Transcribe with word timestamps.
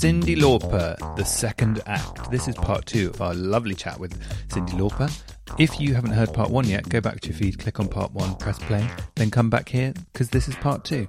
Cyndi 0.00 0.34
Lauper, 0.34 0.96
the 1.16 1.26
second 1.26 1.82
act. 1.84 2.30
This 2.30 2.48
is 2.48 2.54
part 2.54 2.86
two 2.86 3.10
of 3.10 3.20
our 3.20 3.34
lovely 3.34 3.74
chat 3.74 4.00
with 4.00 4.18
Cyndi 4.48 4.70
Lauper. 4.70 5.12
If 5.58 5.78
you 5.78 5.92
haven't 5.92 6.12
heard 6.12 6.32
part 6.32 6.48
one 6.48 6.66
yet, 6.66 6.88
go 6.88 7.02
back 7.02 7.20
to 7.20 7.28
your 7.28 7.36
feed, 7.36 7.58
click 7.58 7.78
on 7.78 7.86
part 7.86 8.10
one, 8.12 8.34
press 8.36 8.58
play, 8.60 8.88
then 9.16 9.30
come 9.30 9.50
back 9.50 9.68
here 9.68 9.92
because 10.10 10.30
this 10.30 10.48
is 10.48 10.54
part 10.54 10.84
two. 10.86 11.06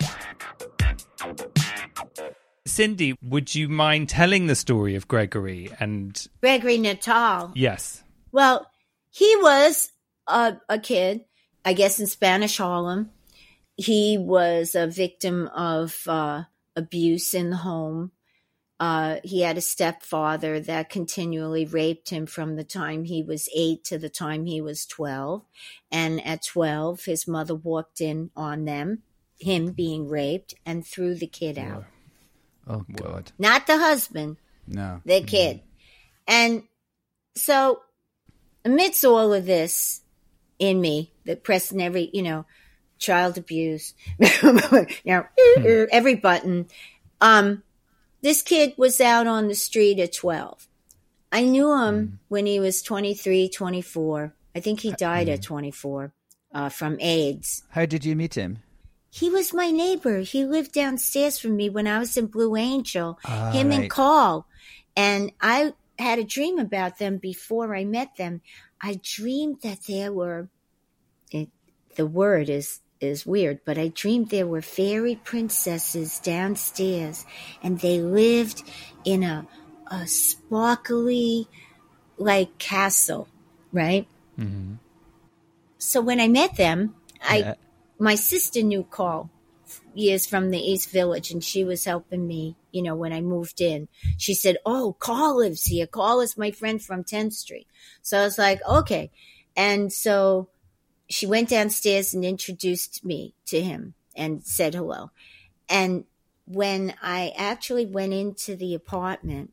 Cyndi, 2.68 3.16
would 3.24 3.56
you 3.56 3.70
mind 3.70 4.10
telling 4.10 4.48
the 4.48 4.58
story 4.58 4.96
of 4.96 5.08
Gregory 5.08 5.72
and 5.80 6.28
Gregory 6.42 6.78
Natal. 6.78 7.54
yes, 7.56 8.04
Well, 8.34 8.70
he 9.10 9.34
was 9.38 9.90
a, 10.28 10.58
a 10.68 10.80
kid, 10.80 11.24
I 11.64 11.72
guess 11.72 11.98
in 12.02 12.08
Spanish 12.08 12.58
Harlem. 12.58 13.12
He 13.78 14.18
was 14.18 14.76
a 14.76 14.86
victim 14.86 15.48
of 15.56 15.98
uh, 16.08 16.44
abuse 16.76 17.34
in 17.34 17.52
the 17.52 17.56
home. 17.56 18.12
Uh, 18.82 19.20
he 19.24 19.42
had 19.42 19.60
a 19.60 19.62
stepfather 19.62 20.60
that 20.60 20.90
continually 20.90 21.66
raped 21.66 22.10
him 22.10 22.26
from 22.26 22.56
the 22.56 22.64
time 22.64 23.04
he 23.04 23.22
was 23.22 23.48
eight 23.56 23.84
to 23.84 24.00
the 24.00 24.10
time 24.10 24.48
he 24.48 24.60
was 24.60 24.88
12. 24.88 25.44
And 25.92 26.26
at 26.26 26.44
12, 26.44 27.06
his 27.06 27.28
mother 27.28 27.54
walked 27.54 28.02
in 28.02 28.32
on 28.36 28.66
them, 28.66 29.04
him 29.40 29.74
being 29.74 30.10
raped, 30.10 30.56
and 30.66 30.84
threw 30.84 31.14
the 31.14 31.28
kid 31.28 31.60
out. 31.60 31.86
Oh 32.68 32.84
God, 32.92 33.32
Not 33.38 33.68
the 33.68 33.78
husband, 33.78 34.38
no. 34.66 35.00
the 35.06 35.22
kid. 35.22 35.62
And 36.28 36.64
so, 37.36 37.82
amidst 38.66 39.06
all 39.06 39.32
of 39.32 39.46
this 39.46 40.02
in 40.58 40.82
me, 40.82 41.12
the 41.26 41.36
pressing 41.36 41.84
every, 41.84 42.10
you 42.14 42.24
know, 42.24 42.48
child 42.98 43.38
abuse, 43.38 43.94
you 44.20 44.54
know, 45.06 45.28
every 45.92 46.16
button, 46.16 46.68
um, 47.20 47.62
this 48.22 48.42
kid 48.42 48.74
was 48.78 49.02
out 49.02 49.28
on 49.28 49.48
the 49.48 49.56
street 49.56 50.00
at 50.00 50.14
12. 50.14 50.68
I 51.32 51.44
knew 51.44 51.74
him 51.74 52.20
when 52.28 52.46
he 52.46 52.60
was 52.60 52.82
23, 52.82 53.50
24. 53.50 54.34
I 54.56 54.60
think 54.60 54.82
he 54.82 54.92
died 54.92 55.30
at 55.30 55.42
24 55.42 56.14
uh, 56.54 56.70
from 56.70 57.00
AIDS. 57.00 57.64
How 57.70 57.86
did 57.86 58.04
you 58.04 58.16
meet 58.16 58.36
him? 58.36 58.60
He 59.10 59.30
was 59.30 59.54
my 59.54 59.72
neighbor. 59.72 60.20
He 60.20 60.46
lived 60.46 60.72
downstairs 60.72 61.38
from 61.38 61.56
me 61.56 61.70
when 61.70 61.88
I 61.88 62.00
was 62.00 62.16
in 62.16 62.28
Blue 62.28 62.56
Angel. 62.56 63.20
Ah, 63.26 63.52
him 63.52 63.72
and 63.72 63.82
right. 63.82 63.90
Carl. 63.90 64.48
And 64.96 65.32
I 65.42 65.74
had 66.00 66.20
a 66.20 66.24
dream 66.24 66.60
about 66.60 66.98
them 66.98 67.18
before 67.18 67.76
I 67.76 67.86
met 67.86 68.16
them. 68.18 68.42
I 68.82 69.00
dreamed 69.04 69.62
that 69.64 69.84
there 69.88 70.12
were 70.12 70.50
it, 71.30 71.50
the 71.96 72.06
word 72.06 72.50
is 72.50 72.80
is 73.02 73.26
weird, 73.26 73.60
but 73.66 73.78
I 73.78 73.90
dreamed 73.90 74.30
there 74.30 74.48
were 74.48 74.62
fairy 74.62 75.16
princesses 75.16 76.20
downstairs 76.20 77.26
and 77.64 77.80
they 77.80 78.00
lived 78.00 78.64
in 79.04 79.24
a 79.24 79.48
a 79.88 80.08
sparkly 80.08 81.48
like 82.18 82.58
castle, 82.58 83.28
right? 83.74 84.08
Mm-hmm. 84.40 84.76
So 85.78 86.00
when 86.00 86.20
I 86.20 86.28
met 86.30 86.56
them, 86.56 86.96
I 87.22 87.38
Yeah. 87.40 87.54
my 88.00 88.16
sister 88.16 88.62
knew 88.62 88.84
Carl 88.84 89.30
years 89.94 90.26
from 90.26 90.52
the 90.52 90.60
East 90.60 90.90
Village, 90.90 91.32
and 91.32 91.44
she 91.44 91.64
was 91.64 91.86
helping 91.86 92.28
me. 92.28 92.56
You 92.72 92.84
know, 92.84 92.96
when 92.96 93.12
I 93.14 93.22
moved 93.22 93.60
in, 93.60 93.88
she 94.18 94.34
said, 94.34 94.58
"Oh, 94.66 94.96
Carl 95.00 95.38
lives 95.38 95.66
here. 95.66 95.88
Carl 95.88 96.22
is 96.22 96.38
my 96.38 96.52
friend 96.52 96.82
from 96.82 97.04
10th 97.04 97.34
Street." 97.34 97.68
So 98.02 98.20
I 98.20 98.24
was 98.24 98.38
like, 98.38 98.62
"Okay," 98.68 99.12
and 99.56 99.92
so 99.92 100.48
she 101.12 101.26
went 101.26 101.50
downstairs 101.50 102.14
and 102.14 102.24
introduced 102.24 103.04
me 103.04 103.34
to 103.48 103.62
him 103.62 103.94
and 104.16 104.44
said 104.46 104.74
hello. 104.74 105.12
And 105.70 106.06
when 106.46 106.94
I 107.02 107.34
actually 107.38 107.86
went 107.86 108.14
into 108.14 108.56
the 108.56 108.74
apartment, 108.74 109.52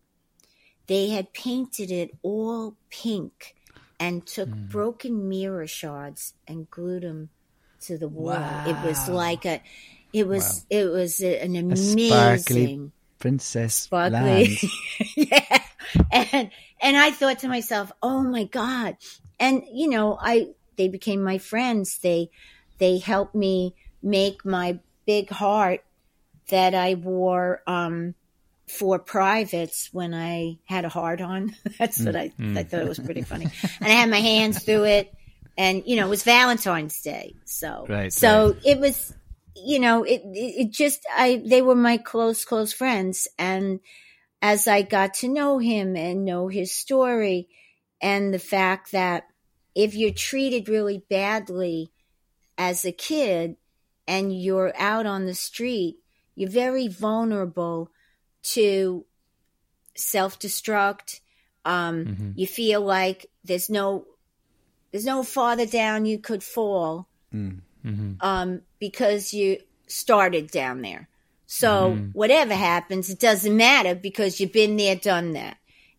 they 0.86 1.08
had 1.08 1.32
painted 1.32 1.90
it 1.90 2.10
all 2.22 2.76
pink 2.90 3.54
and 4.00 4.26
took 4.26 4.48
broken 4.48 5.28
mirror 5.28 5.66
shards 5.66 6.34
and 6.46 6.70
glued 6.70 7.02
them 7.02 7.30
to 7.82 7.98
the 7.98 8.08
wall. 8.08 8.36
It 8.66 8.76
was 8.86 9.08
like 9.08 9.44
a, 9.44 9.60
it 10.12 10.26
was, 10.26 10.64
it 10.70 10.84
was 10.84 11.20
an 11.20 11.56
amazing 11.56 12.92
princess 13.18 13.74
sparkly. 13.74 14.58
yeah. 15.16 15.62
And 16.12 16.50
and 16.80 16.96
I 16.96 17.10
thought 17.10 17.40
to 17.40 17.48
myself, 17.48 17.90
"Oh 18.02 18.22
my 18.22 18.44
god." 18.44 18.96
And 19.40 19.62
you 19.72 19.88
know, 19.88 20.18
I 20.20 20.48
they 20.78 20.88
became 20.88 21.22
my 21.22 21.36
friends. 21.36 21.98
They 22.02 22.30
they 22.78 22.96
helped 22.96 23.34
me 23.34 23.74
make 24.02 24.44
my 24.46 24.78
big 25.06 25.28
heart 25.28 25.84
that 26.48 26.74
I 26.74 26.94
wore 26.94 27.62
um 27.66 28.14
for 28.68 28.98
privates 28.98 29.90
when 29.92 30.14
I 30.14 30.58
had 30.64 30.84
a 30.84 30.88
heart 30.88 31.20
on. 31.20 31.54
That's 31.78 32.02
what 32.02 32.16
I 32.16 32.32
I 32.54 32.62
thought 32.62 32.82
it 32.82 32.88
was 32.88 32.98
pretty 32.98 33.22
funny. 33.22 33.50
And 33.80 33.92
I 33.92 33.96
had 33.96 34.08
my 34.08 34.20
hands 34.20 34.62
through 34.62 34.84
it 34.84 35.12
and 35.58 35.82
you 35.84 35.96
know, 35.96 36.06
it 36.06 36.10
was 36.10 36.22
Valentine's 36.22 37.02
Day. 37.02 37.34
So 37.44 37.86
Right, 37.88 38.12
so 38.12 38.56
it 38.64 38.78
was 38.78 39.12
you 39.56 39.80
know, 39.80 40.04
it, 40.04 40.22
it 40.24 40.66
it 40.66 40.70
just 40.70 41.00
I 41.14 41.42
they 41.44 41.60
were 41.60 41.74
my 41.74 41.98
close 41.98 42.44
close 42.44 42.72
friends 42.72 43.28
and 43.38 43.80
as 44.40 44.68
I 44.68 44.82
got 44.82 45.14
to 45.14 45.28
know 45.28 45.58
him 45.58 45.96
and 45.96 46.24
know 46.24 46.46
his 46.46 46.72
story 46.72 47.48
and 48.00 48.32
the 48.32 48.38
fact 48.38 48.92
that 48.92 49.24
if 49.78 49.94
you're 49.94 50.10
treated 50.10 50.68
really 50.68 50.98
badly 51.08 51.92
as 52.58 52.84
a 52.84 52.90
kid 52.90 53.56
and 54.08 54.36
you're 54.36 54.72
out 54.76 55.06
on 55.06 55.24
the 55.24 55.34
street, 55.34 55.98
you're 56.34 56.50
very 56.50 56.88
vulnerable 56.88 57.88
to 58.42 59.04
self 59.94 60.36
destruct. 60.40 61.20
Um, 61.64 62.06
You 62.36 62.46
feel 62.48 62.80
like 62.80 63.26
there's 63.44 63.70
no 63.70 64.04
there's 64.90 65.06
no 65.06 65.22
farther 65.22 65.66
down 65.66 66.06
you 66.06 66.18
could 66.18 66.42
fall 66.42 67.06
um, 68.20 68.62
because 68.80 69.32
you 69.32 69.58
started 69.86 70.50
down 70.50 70.82
there. 70.82 71.08
So 71.46 71.92
whatever 72.14 72.54
happens, 72.54 73.10
it 73.10 73.20
doesn't 73.20 73.56
matter 73.56 73.94
because 73.94 74.40
you've 74.40 74.52
been 74.52 74.76
there, 74.76 74.96
done 74.96 75.34
that. 75.34 75.56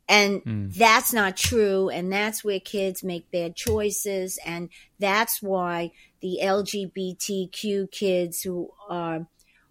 And 0.09 0.44
mm. 0.44 0.74
that's 0.74 1.14
not 1.14 1.38
true. 1.38 1.90
And 1.90 2.12
that's 2.12 2.44
where 2.44 2.59
kids 2.59 3.03
make 3.03 3.30
bad 3.30 3.56
choices. 3.56 4.40
And 4.44 4.70
that's 4.97 5.40
why 5.42 5.92
the 6.20 6.40
LGBTQ 6.42 7.92
kids 7.92 8.42
who 8.42 8.72
are, 8.90 9.28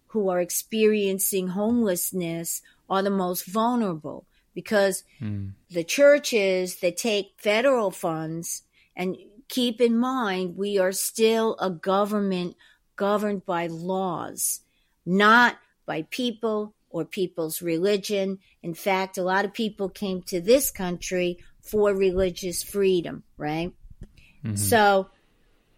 who 0.07 0.29
are 0.29 0.39
experiencing 0.39 1.49
homelessness 1.49 2.61
are 2.89 3.03
the 3.03 3.09
most 3.09 3.45
vulnerable 3.45 4.25
because 4.55 5.03
mm. 5.21 5.51
the 5.69 5.83
churches 5.83 6.77
that 6.77 6.95
take 6.95 7.33
federal 7.37 7.91
funds 7.91 8.63
and 8.95 9.17
keep 9.49 9.81
in 9.81 9.97
mind 9.97 10.55
we 10.55 10.79
are 10.79 10.93
still 10.93 11.57
a 11.59 11.69
government 11.69 12.55
governed 12.95 13.45
by 13.45 13.67
laws, 13.67 14.61
not 15.05 15.57
by 15.85 16.03
people 16.09 16.73
or 16.89 17.05
people's 17.05 17.61
religion. 17.61 18.39
In 18.63 18.73
fact, 18.73 19.17
a 19.17 19.23
lot 19.23 19.45
of 19.45 19.53
people 19.53 19.89
came 19.89 20.21
to 20.23 20.41
this 20.41 20.71
country 20.71 21.39
for 21.61 21.93
religious 21.93 22.63
freedom, 22.63 23.23
right? 23.37 23.73
Mm-hmm. 24.43 24.55
So 24.55 25.09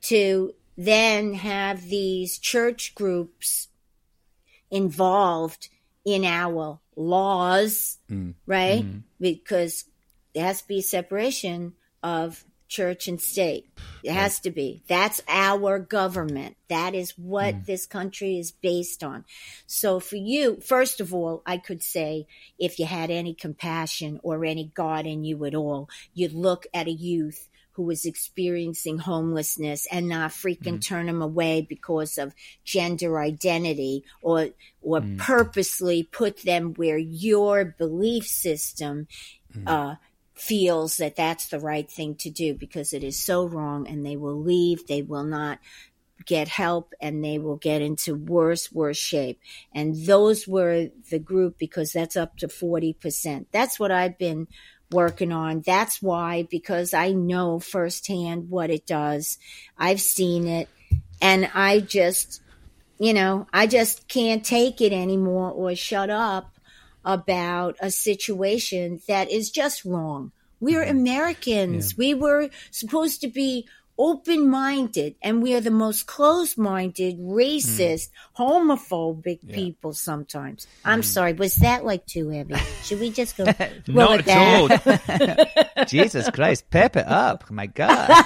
to 0.04 0.54
then 0.78 1.34
have 1.34 1.84
these 1.84 2.38
church 2.38 2.96
groups 2.96 3.68
involved 4.70 5.70
in 6.06 6.24
our 6.24 6.80
laws, 6.96 7.98
mm. 8.10 8.34
right? 8.46 8.84
Mm-hmm. 8.84 9.00
Because 9.20 9.86
there 10.34 10.46
has 10.46 10.62
to 10.62 10.68
be 10.68 10.82
separation 10.82 11.74
of 12.02 12.44
church 12.72 13.08
and 13.10 13.22
state. 13.22 13.68
It 14.02 14.14
has 14.14 14.40
to 14.40 14.50
be. 14.50 14.82
That's 14.88 15.22
our 15.28 15.78
government. 15.78 16.56
That 16.70 16.96
is 16.96 17.12
what 17.18 17.54
mm. 17.54 17.66
this 17.66 17.86
country 17.86 18.40
is 18.40 18.52
based 18.52 19.04
on. 19.04 19.26
So 19.68 20.00
for 20.00 20.16
you, 20.16 20.60
first 20.62 21.02
of 21.02 21.14
all, 21.14 21.44
I 21.46 21.58
could 21.58 21.84
say 21.84 22.28
if 22.58 22.80
you 22.80 22.86
had 22.86 23.12
any 23.12 23.34
compassion 23.34 24.22
or 24.24 24.46
any 24.46 24.72
God 24.74 25.06
in 25.06 25.26
you 25.26 25.44
at 25.46 25.54
all, 25.54 25.90
you'd 26.14 26.34
look 26.34 26.66
at 26.74 26.88
a 26.88 26.92
youth 26.92 27.50
who 27.74 27.90
is 27.90 28.06
experiencing 28.06 29.00
homelessness 29.00 29.88
and 29.92 30.08
not 30.08 30.32
freaking 30.32 30.78
mm. 30.78 30.86
turn 30.86 31.08
them 31.08 31.22
away 31.22 31.66
because 31.68 32.18
of 32.18 32.34
gender 32.64 33.20
identity 33.20 34.04
or 34.22 34.50
or 34.82 35.02
mm. 35.02 35.18
purposely 35.18 36.04
put 36.04 36.38
them 36.44 36.74
where 36.76 36.98
your 36.98 37.66
belief 37.66 38.26
system 38.26 39.08
uh, 39.66 39.96
feels 40.42 40.98
that 40.98 41.16
that's 41.16 41.50
the 41.50 41.60
right 41.60 41.90
thing 41.90 42.16
to 42.16 42.32
do 42.32 42.56
because 42.56 42.94
it 42.94 43.04
is 43.04 43.24
so 43.24 43.46
wrong 43.46 43.88
and 43.88 44.04
they 44.04 44.16
will 44.16 44.42
leave. 44.42 44.88
They 44.88 45.04
will 45.04 45.24
not 45.24 45.60
get 46.26 46.48
help 46.48 46.96
and 47.00 47.24
they 47.24 47.38
will 47.38 47.58
get 47.58 47.84
into 47.84 48.16
worse 48.16 48.72
worse 48.72 48.98
shape. 48.98 49.40
And 49.72 49.96
those 49.96 50.48
were 50.48 50.90
the 51.12 51.20
group 51.20 51.60
because 51.60 51.92
that's 51.92 52.18
up 52.18 52.38
to 52.38 52.48
40% 52.48 53.46
that's 53.52 53.80
what 53.80 53.92
i've 53.92 54.18
been 54.18 54.48
working 54.92 55.32
on. 55.32 55.62
That's 55.62 56.02
why 56.02 56.48
because 56.50 56.94
i 56.96 57.12
know 57.12 57.60
firsthand 57.60 58.50
what 58.50 58.72
it 58.72 58.88
does. 58.88 59.38
I've 59.78 60.02
seen 60.02 60.48
it. 60.48 60.70
And 61.22 61.52
i 61.54 61.80
just 61.80 62.42
you 62.98 63.14
know 63.14 63.48
i 63.54 63.68
just 63.68 64.08
can't 64.08 64.44
take 64.44 64.82
it 64.82 64.92
anymore 64.92 65.52
or 65.52 65.76
shut 65.76 66.10
up 66.10 66.52
about 67.04 67.76
a 67.80 67.92
situation 67.92 69.02
that 69.08 69.32
is 69.32 69.50
just 69.50 69.86
wrong. 69.86 70.32
We're 70.60 70.84
mm-hmm. 70.84 70.98
Americans. 70.98 71.98
We 71.98 72.14
were 72.14 72.50
supposed 72.70 73.22
to 73.22 73.28
be 73.28 73.68
open 74.02 74.50
minded, 74.50 75.16
and 75.22 75.44
we 75.44 75.54
are 75.54 75.62
the 75.62 75.70
most 75.70 76.08
closed 76.08 76.58
minded, 76.58 77.20
racist, 77.20 78.10
mm. 78.10 78.36
homophobic 78.36 79.48
people 79.54 79.94
sometimes. 79.94 80.66
I'm 80.84 81.02
mm. 81.02 81.06
sorry. 81.06 81.34
Was 81.34 81.54
that 81.58 81.86
like 81.86 82.08
too 82.08 82.30
heavy? 82.30 82.56
Should 82.84 83.00
we 83.00 83.12
just 83.12 83.38
go? 83.38 83.44
roll 83.88 84.18
Not 84.18 84.20
it 84.22 84.28
at 84.28 85.06
back? 85.06 85.78
all. 85.78 85.86
Jesus 85.86 86.32
Christ, 86.32 86.68
pep 86.72 86.96
it 86.96 87.08
up. 87.08 87.52
My 87.52 87.68
God. 87.68 88.10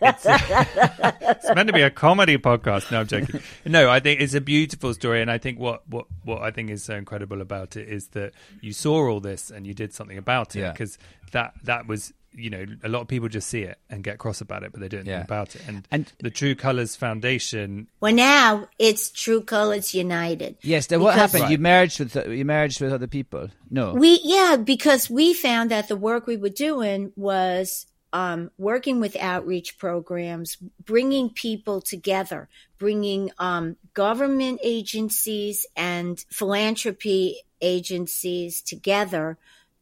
it's 0.00 1.54
meant 1.54 1.66
to 1.66 1.74
be 1.74 1.82
a 1.82 1.90
comedy 1.90 2.38
podcast. 2.38 2.90
No, 2.90 3.00
I'm 3.00 3.06
joking. 3.06 3.42
No, 3.66 3.90
I 3.90 4.00
think 4.00 4.22
it's 4.22 4.32
a 4.32 4.40
beautiful 4.40 4.94
story, 4.94 5.20
and 5.20 5.30
I 5.30 5.36
think 5.36 5.58
what 5.58 5.86
what 5.86 6.06
what 6.24 6.40
I 6.40 6.50
think 6.50 6.70
is 6.70 6.82
so 6.82 6.94
incredible 6.94 7.42
about 7.42 7.76
it 7.76 7.88
is 7.90 8.08
that 8.08 8.32
you 8.62 8.72
saw 8.72 9.06
all 9.06 9.20
this 9.20 9.50
and 9.50 9.66
you 9.66 9.74
did 9.74 9.92
something 9.92 10.16
about 10.16 10.56
it 10.56 10.60
Yeah. 10.60 10.72
because 10.72 10.96
that 11.32 11.52
that 11.64 11.86
was. 11.86 12.14
You 12.36 12.50
know, 12.50 12.66
a 12.82 12.88
lot 12.88 13.00
of 13.02 13.08
people 13.08 13.28
just 13.28 13.48
see 13.48 13.62
it 13.62 13.78
and 13.88 14.02
get 14.02 14.18
cross 14.18 14.40
about 14.40 14.62
it, 14.64 14.72
but 14.72 14.80
they 14.80 14.88
don't 14.88 15.06
Yeah. 15.06 15.18
think 15.18 15.24
about 15.28 15.54
it. 15.54 15.62
And, 15.68 15.86
And- 15.90 16.12
the 16.20 16.30
True 16.30 16.54
Colors 16.54 16.96
Foundation, 16.96 17.88
Well, 18.00 18.12
now 18.14 18.68
it's 18.78 19.10
True 19.10 19.42
Colors 19.42 19.94
United. 19.94 20.56
yes, 20.62 20.86
then 20.88 21.00
what 21.00 21.14
Because- 21.14 21.32
happened? 21.32 21.52
You 21.52 21.58
merged 21.58 22.00
with 22.00 22.16
you 22.28 22.44
merged 22.44 22.80
with 22.80 22.92
other 22.92 23.06
people. 23.06 23.48
No. 23.70 23.94
We 23.94 24.20
yeah, 24.24 24.56
because 24.56 25.08
we 25.08 25.32
found 25.34 25.70
that 25.70 25.88
the 25.88 25.96
work 25.96 26.26
we 26.26 26.36
were 26.36 26.48
doing 26.48 27.12
was 27.16 27.86
um, 28.12 28.52
working 28.58 29.00
with 29.00 29.16
outreach 29.16 29.76
programs, 29.76 30.56
bringing 30.84 31.30
people 31.30 31.80
together, 31.80 32.48
bringing 32.78 33.32
um, 33.40 33.76
government 33.92 34.60
agencies 34.62 35.66
and 35.74 36.24
philanthropy 36.30 37.38
agencies 37.60 38.60
together 38.62 39.36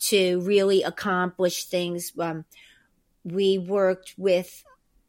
to 0.09 0.41
really 0.41 0.83
accomplish 0.83 1.65
things. 1.65 2.13
Um, 2.19 2.45
we 3.25 3.59
worked 3.59 4.15
with 4.17 4.65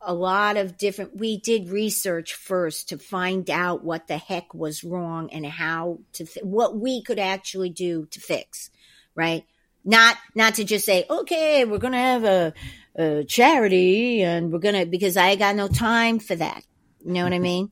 a 0.06 0.13
lot 0.13 0.57
of 0.57 0.78
different 0.78 1.16
we 1.16 1.38
did 1.38 1.69
research 1.69 2.34
first 2.34 2.90
to 2.90 2.98
find 2.98 3.50
out 3.50 3.84
what 3.86 4.07
the 4.07 4.18
heck 4.18 4.54
was 4.54 4.84
wrong 4.84 5.30
and 5.31 5.45
how 5.45 6.00
to 6.12 6.25
what 6.42 6.78
we 6.78 7.01
could 7.01 7.19
actually 7.19 7.69
do 7.69 8.06
to 8.07 8.19
fix 8.19 8.69
right? 9.16 9.45
Not 9.86 10.18
not 10.34 10.56
to 10.56 10.63
just 10.63 10.86
say 10.86 11.06
okay 11.10 11.66
we're 11.66 11.78
gonna 11.78 11.98
have 11.98 12.24
a, 12.24 12.54
a 12.96 13.24
charity 13.25 14.22
and 14.22 14.51
we're 14.51 14.60
gonna 14.60 14.86
because 14.86 15.18
i 15.18 15.36
got 15.36 15.56
no 15.56 15.68
time 15.68 16.19
for 16.19 16.36
that. 16.36 16.63
You 17.06 17.13
know 17.13 17.24
what 17.24 17.34
i 17.34 17.39
mean? 17.39 17.72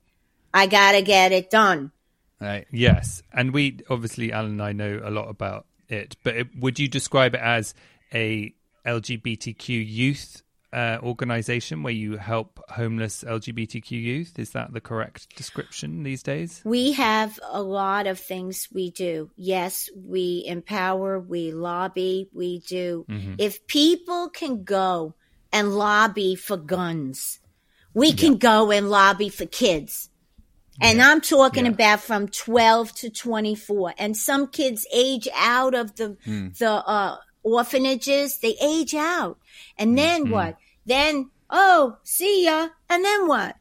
I 0.53 0.67
gotta 0.67 1.01
get 1.01 1.31
it 1.31 1.49
done. 1.49 1.91
Right. 2.41 2.67
Yes, 2.71 3.21
and 3.31 3.53
we 3.53 3.79
obviously 3.89 4.33
Alan 4.33 4.51
and 4.51 4.61
I 4.61 4.73
know 4.73 4.99
a 5.03 5.11
lot 5.11 5.29
about 5.29 5.67
it, 5.91 6.15
but 6.23 6.35
it, 6.35 6.47
would 6.59 6.79
you 6.79 6.87
describe 6.87 7.35
it 7.35 7.41
as 7.41 7.73
a 8.13 8.53
LGBTQ 8.85 9.67
youth 9.87 10.43
uh, 10.73 10.97
organization 11.03 11.83
where 11.83 11.93
you 11.93 12.17
help 12.17 12.59
homeless 12.69 13.23
LGBTQ 13.23 13.91
youth? 13.91 14.39
Is 14.39 14.51
that 14.51 14.73
the 14.73 14.81
correct 14.81 15.35
description 15.35 16.03
these 16.03 16.23
days? 16.23 16.61
We 16.63 16.93
have 16.93 17.39
a 17.49 17.61
lot 17.61 18.07
of 18.07 18.19
things 18.19 18.67
we 18.73 18.91
do. 18.91 19.29
Yes, 19.35 19.89
we 19.95 20.43
empower, 20.47 21.19
we 21.19 21.51
lobby, 21.51 22.29
we 22.33 22.59
do. 22.59 23.05
If 23.37 23.67
people 23.67 24.29
can 24.29 24.63
go 24.63 25.15
and 25.51 25.75
lobby 25.75 26.35
for 26.35 26.57
guns, 26.57 27.39
we 27.93 28.13
can 28.13 28.37
go 28.37 28.71
and 28.71 28.89
lobby 28.89 29.29
for 29.29 29.45
kids. 29.45 30.09
And 30.79 31.01
I'm 31.01 31.21
talking 31.21 31.65
Yeah. 31.65 31.71
about 31.71 32.01
from 32.01 32.27
12 32.27 32.93
to 32.95 33.09
24. 33.09 33.93
And 33.97 34.15
some 34.15 34.47
kids 34.47 34.87
age 34.93 35.27
out 35.35 35.73
of 35.73 35.95
the, 35.95 36.17
hmm. 36.23 36.49
the, 36.57 36.71
uh, 36.71 37.17
orphanages. 37.43 38.37
They 38.37 38.55
age 38.61 38.95
out. 38.95 39.37
And 39.77 39.91
hmm. 39.91 39.95
then 39.95 40.25
hmm. 40.25 40.31
what? 40.31 40.57
Then, 40.85 41.29
oh, 41.49 41.97
see 42.03 42.45
ya. 42.45 42.69
And 42.89 43.03
then 43.03 43.27
what? 43.27 43.57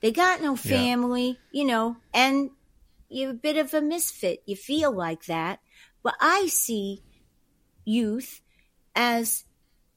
They 0.00 0.12
got 0.12 0.42
no 0.42 0.54
family, 0.54 1.38
you 1.50 1.64
know, 1.64 1.96
and 2.12 2.50
you're 3.08 3.30
a 3.30 3.32
bit 3.32 3.56
of 3.56 3.72
a 3.72 3.80
misfit. 3.80 4.42
You 4.44 4.54
feel 4.54 4.92
like 4.92 5.24
that. 5.26 5.60
But 6.02 6.14
I 6.20 6.48
see 6.48 7.02
youth 7.86 8.42
as 8.94 9.44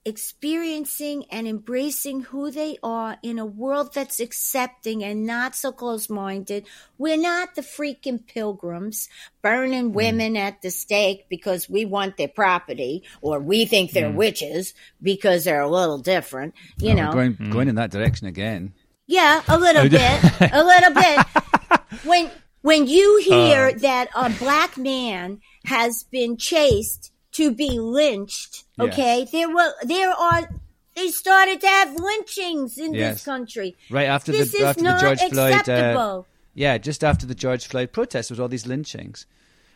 experiencing 0.07 1.25
and 1.29 1.45
embracing 1.47 2.21
who 2.21 2.49
they 2.49 2.77
are 2.81 3.17
in 3.21 3.37
a 3.37 3.45
world 3.45 3.93
that's 3.93 4.21
accepting 4.21 5.03
and 5.03 5.25
not 5.25 5.53
so 5.53 5.69
close 5.69 6.09
minded. 6.09 6.65
We're 6.97 7.17
not 7.17 7.55
the 7.55 7.61
freaking 7.61 8.25
pilgrims 8.25 9.09
burning 9.41 9.91
mm. 9.91 9.93
women 9.93 10.37
at 10.37 10.61
the 10.61 10.71
stake 10.71 11.25
because 11.29 11.69
we 11.69 11.83
want 11.83 12.15
their 12.15 12.29
property 12.29 13.03
or 13.21 13.39
we 13.39 13.65
think 13.65 13.91
they're 13.91 14.09
mm. 14.09 14.15
witches 14.15 14.73
because 15.01 15.43
they're 15.43 15.59
a 15.59 15.69
little 15.69 15.97
different, 15.97 16.53
you 16.77 16.91
Oh, 16.91 16.95
know. 16.95 17.07
we're 17.07 17.13
going 17.13 17.35
mm. 17.35 17.51
going 17.51 17.67
in 17.67 17.75
that 17.75 17.91
direction 17.91 18.27
again. 18.27 18.73
Yeah, 19.07 19.41
a 19.49 19.57
little 19.57 19.89
bit, 19.89 20.23
a 20.53 20.63
little 20.63 20.93
bit. 20.93 21.99
When 22.05 22.31
when 22.61 22.87
you 22.87 23.19
uh. 23.21 23.23
hear 23.23 23.73
that 23.73 24.07
a 24.15 24.29
black 24.29 24.77
man 24.77 25.41
has 25.65 26.03
been 26.03 26.37
chased 26.37 27.11
to 27.37 27.51
be 27.51 27.79
lynched, 27.79 28.63
Yeah. 28.77 28.85
okay, 28.85 29.27
there 29.31 29.49
were 29.49 29.73
there 29.83 30.09
are 30.11 30.49
they 30.95 31.09
started 31.09 31.61
to 31.61 31.67
have 31.67 31.95
lynchings 31.95 32.77
in 32.77 32.93
Yes. 32.93 33.15
this 33.15 33.25
country. 33.25 33.75
Right 33.89 34.07
after 34.07 34.31
This 34.31 34.51
the 34.51 34.57
is 34.57 34.63
after 34.63 34.81
the 34.83 34.89
not 34.89 35.01
George 35.01 35.19
Floyd. 35.31 35.69
Uh, 35.69 36.21
yeah, 36.55 36.77
just 36.79 37.03
after 37.03 37.25
the 37.27 37.35
George 37.35 37.67
Floyd 37.67 37.91
protest 37.91 38.31
was 38.31 38.39
all 38.39 38.47
these 38.47 38.65
lynchings, 38.65 39.25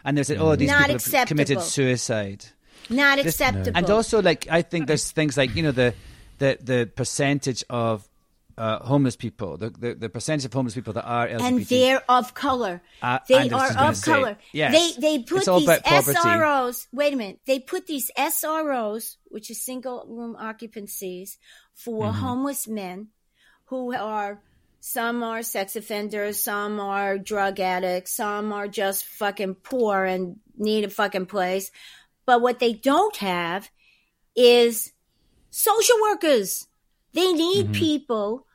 and 0.04 0.18
they 0.18 0.24
said, 0.24 0.38
"Oh, 0.40 0.56
these 0.56 0.68
Not 0.70 0.88
people 0.88 1.18
have 1.20 1.28
committed 1.28 1.62
suicide." 1.62 2.46
Not 2.90 3.18
This- 3.18 3.28
acceptable. 3.36 3.78
And 3.78 3.90
also, 3.90 4.22
like 4.22 4.48
I 4.50 4.62
think 4.64 4.88
there's 4.88 5.12
things 5.12 5.38
like 5.38 5.56
you 5.56 5.62
know 5.64 5.72
the 5.72 5.94
the 6.40 6.58
the 6.60 6.90
percentage 6.96 7.64
of 7.70 8.08
uh, 8.62 8.80
homeless 8.86 9.16
people, 9.26 9.58
the, 9.58 9.70
the 9.84 9.92
the 10.04 10.10
percentage 10.10 10.46
of 10.46 10.54
homeless 10.54 10.76
people 10.80 10.94
that 10.94 11.06
are 11.18 11.28
LGBT. 11.28 11.48
and 11.48 11.66
they're 11.74 12.04
of 12.18 12.34
color. 12.46 12.76
Uh, 13.02 13.20
they 13.28 13.36
and 13.42 13.54
I 13.54 13.56
was 13.68 13.76
are 13.76 13.90
of 13.90 13.96
say, 13.98 14.12
color. 14.12 14.38
yes. 14.54 14.72
They 14.76 15.02
they 15.08 15.16
put 15.24 15.46
these. 15.46 15.68
SROs. 15.68 16.88
Wait 16.94 17.14
a 17.14 17.18
minute. 17.18 17.40
They 17.46 17.60
put 17.60 17.88
these 17.88 18.12
SROs, 18.18 19.18
which 19.34 19.50
is 19.50 19.62
single 19.66 20.06
room 20.08 20.36
occupancies, 20.40 21.38
for 21.74 22.06
Mm-hmm. 22.08 22.20
homeless 22.26 22.68
men 22.68 23.08
who 23.66 23.94
are 23.96 24.42
some 24.80 25.24
are 25.24 25.44
sex 25.44 25.76
offenders, 25.76 26.40
some 26.42 26.80
are 26.80 27.18
drug 27.18 27.60
addicts, 27.60 28.12
some 28.16 28.54
are 28.54 28.68
just 28.68 29.06
fucking 29.06 29.56
poor 29.56 30.04
and 30.06 30.38
need 30.58 30.84
a 30.86 30.90
fucking 30.90 31.26
place. 31.28 31.72
But 32.26 32.42
what 32.42 32.60
they 32.60 32.74
don't 32.74 33.16
have 33.18 33.70
is 34.36 34.92
social 35.50 35.96
workers. 36.02 36.68
They 37.14 37.32
need 37.34 37.66
Mm-hmm. 37.66 37.74
people 37.74 38.48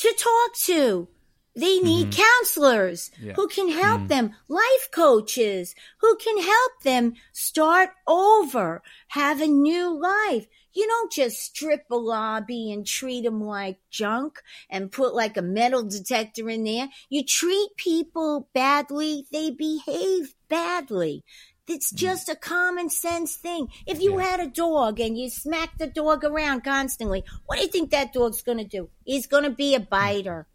to 0.00 0.14
talk 0.18 0.54
to. 0.64 1.08
They 1.56 1.80
need 1.80 2.10
mm-hmm. 2.10 2.22
counselors 2.22 3.10
Yeah. 3.20 3.32
who 3.34 3.48
can 3.48 3.70
help 3.70 4.00
mm-hmm. 4.00 4.06
them, 4.06 4.34
life 4.48 4.88
coaches 4.92 5.74
who 6.00 6.16
can 6.16 6.42
help 6.42 6.82
them 6.84 7.14
start 7.32 7.90
over, 8.06 8.82
have 9.08 9.40
a 9.40 9.46
new 9.46 9.90
life. 10.00 10.46
You 10.72 10.86
don't 10.86 11.10
just 11.10 11.38
strip 11.38 11.86
a 11.90 11.96
lobby 11.96 12.72
and 12.72 12.86
treat 12.86 13.24
them 13.24 13.42
like 13.42 13.80
junk 13.90 14.40
and 14.70 14.92
put 14.92 15.14
like 15.14 15.36
a 15.36 15.42
metal 15.42 15.82
detector 15.82 16.48
in 16.48 16.62
there. 16.62 16.88
You 17.08 17.24
treat 17.24 17.70
people 17.76 18.48
badly, 18.54 19.26
they 19.32 19.50
behave 19.50 20.34
badly. 20.48 21.24
It's 21.70 21.92
mm. 21.92 21.96
just 21.96 22.28
a 22.28 22.34
common 22.34 22.90
sense 22.90 23.36
thing. 23.36 23.68
If 23.86 24.02
you 24.02 24.18
had 24.18 24.40
a 24.40 24.48
dog 24.48 24.98
and 24.98 25.16
you 25.16 25.30
smack 25.30 25.78
the 25.78 25.86
dog 25.86 26.24
around 26.24 26.64
constantly, 26.64 27.22
what 27.46 27.56
do 27.56 27.62
you 27.62 27.68
think 27.68 27.92
that 27.92 28.12
dog's 28.12 28.42
going 28.42 28.58
to 28.58 28.64
do? 28.64 28.90
He's 29.04 29.28
going 29.28 29.44
to 29.44 29.50
be 29.50 29.76
a 29.76 29.80
mm. 29.80 29.88
biter. 29.88 30.48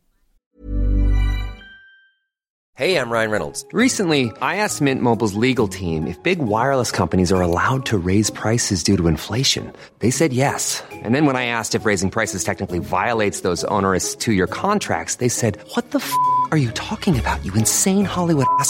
Hey, 2.78 3.00
I'm 3.00 3.10
Ryan 3.10 3.32
Reynolds. 3.32 3.66
Recently, 3.72 4.34
I 4.42 4.58
asked 4.58 4.82
Mint 4.82 5.02
Mobile's 5.02 5.36
legal 5.36 5.70
team 5.70 6.08
if 6.08 6.22
big 6.22 6.40
wireless 6.40 6.92
companies 6.92 7.32
are 7.32 7.40
allowed 7.40 7.86
to 7.86 7.98
raise 7.98 8.30
prices 8.30 8.84
due 8.84 8.98
to 8.98 9.08
inflation. 9.08 9.72
They 10.00 10.12
said 10.12 10.34
yes. 10.34 10.84
And 10.92 11.16
then 11.16 11.26
when 11.26 11.38
I 11.38 11.46
asked 11.46 11.76
if 11.76 11.86
raising 11.86 12.12
prices 12.12 12.44
technically 12.44 12.80
violates 12.80 13.40
those 13.40 13.64
onerous 13.72 14.16
two 14.16 14.34
year 14.34 14.48
contracts, 14.48 15.16
they 15.16 15.30
said, 15.30 15.58
What 15.76 15.92
the 15.92 16.00
f 16.00 16.12
are 16.52 16.58
you 16.58 16.72
talking 16.72 17.18
about, 17.18 17.46
you 17.46 17.54
insane 17.54 18.04
Hollywood 18.04 18.48
ass? 18.60 18.70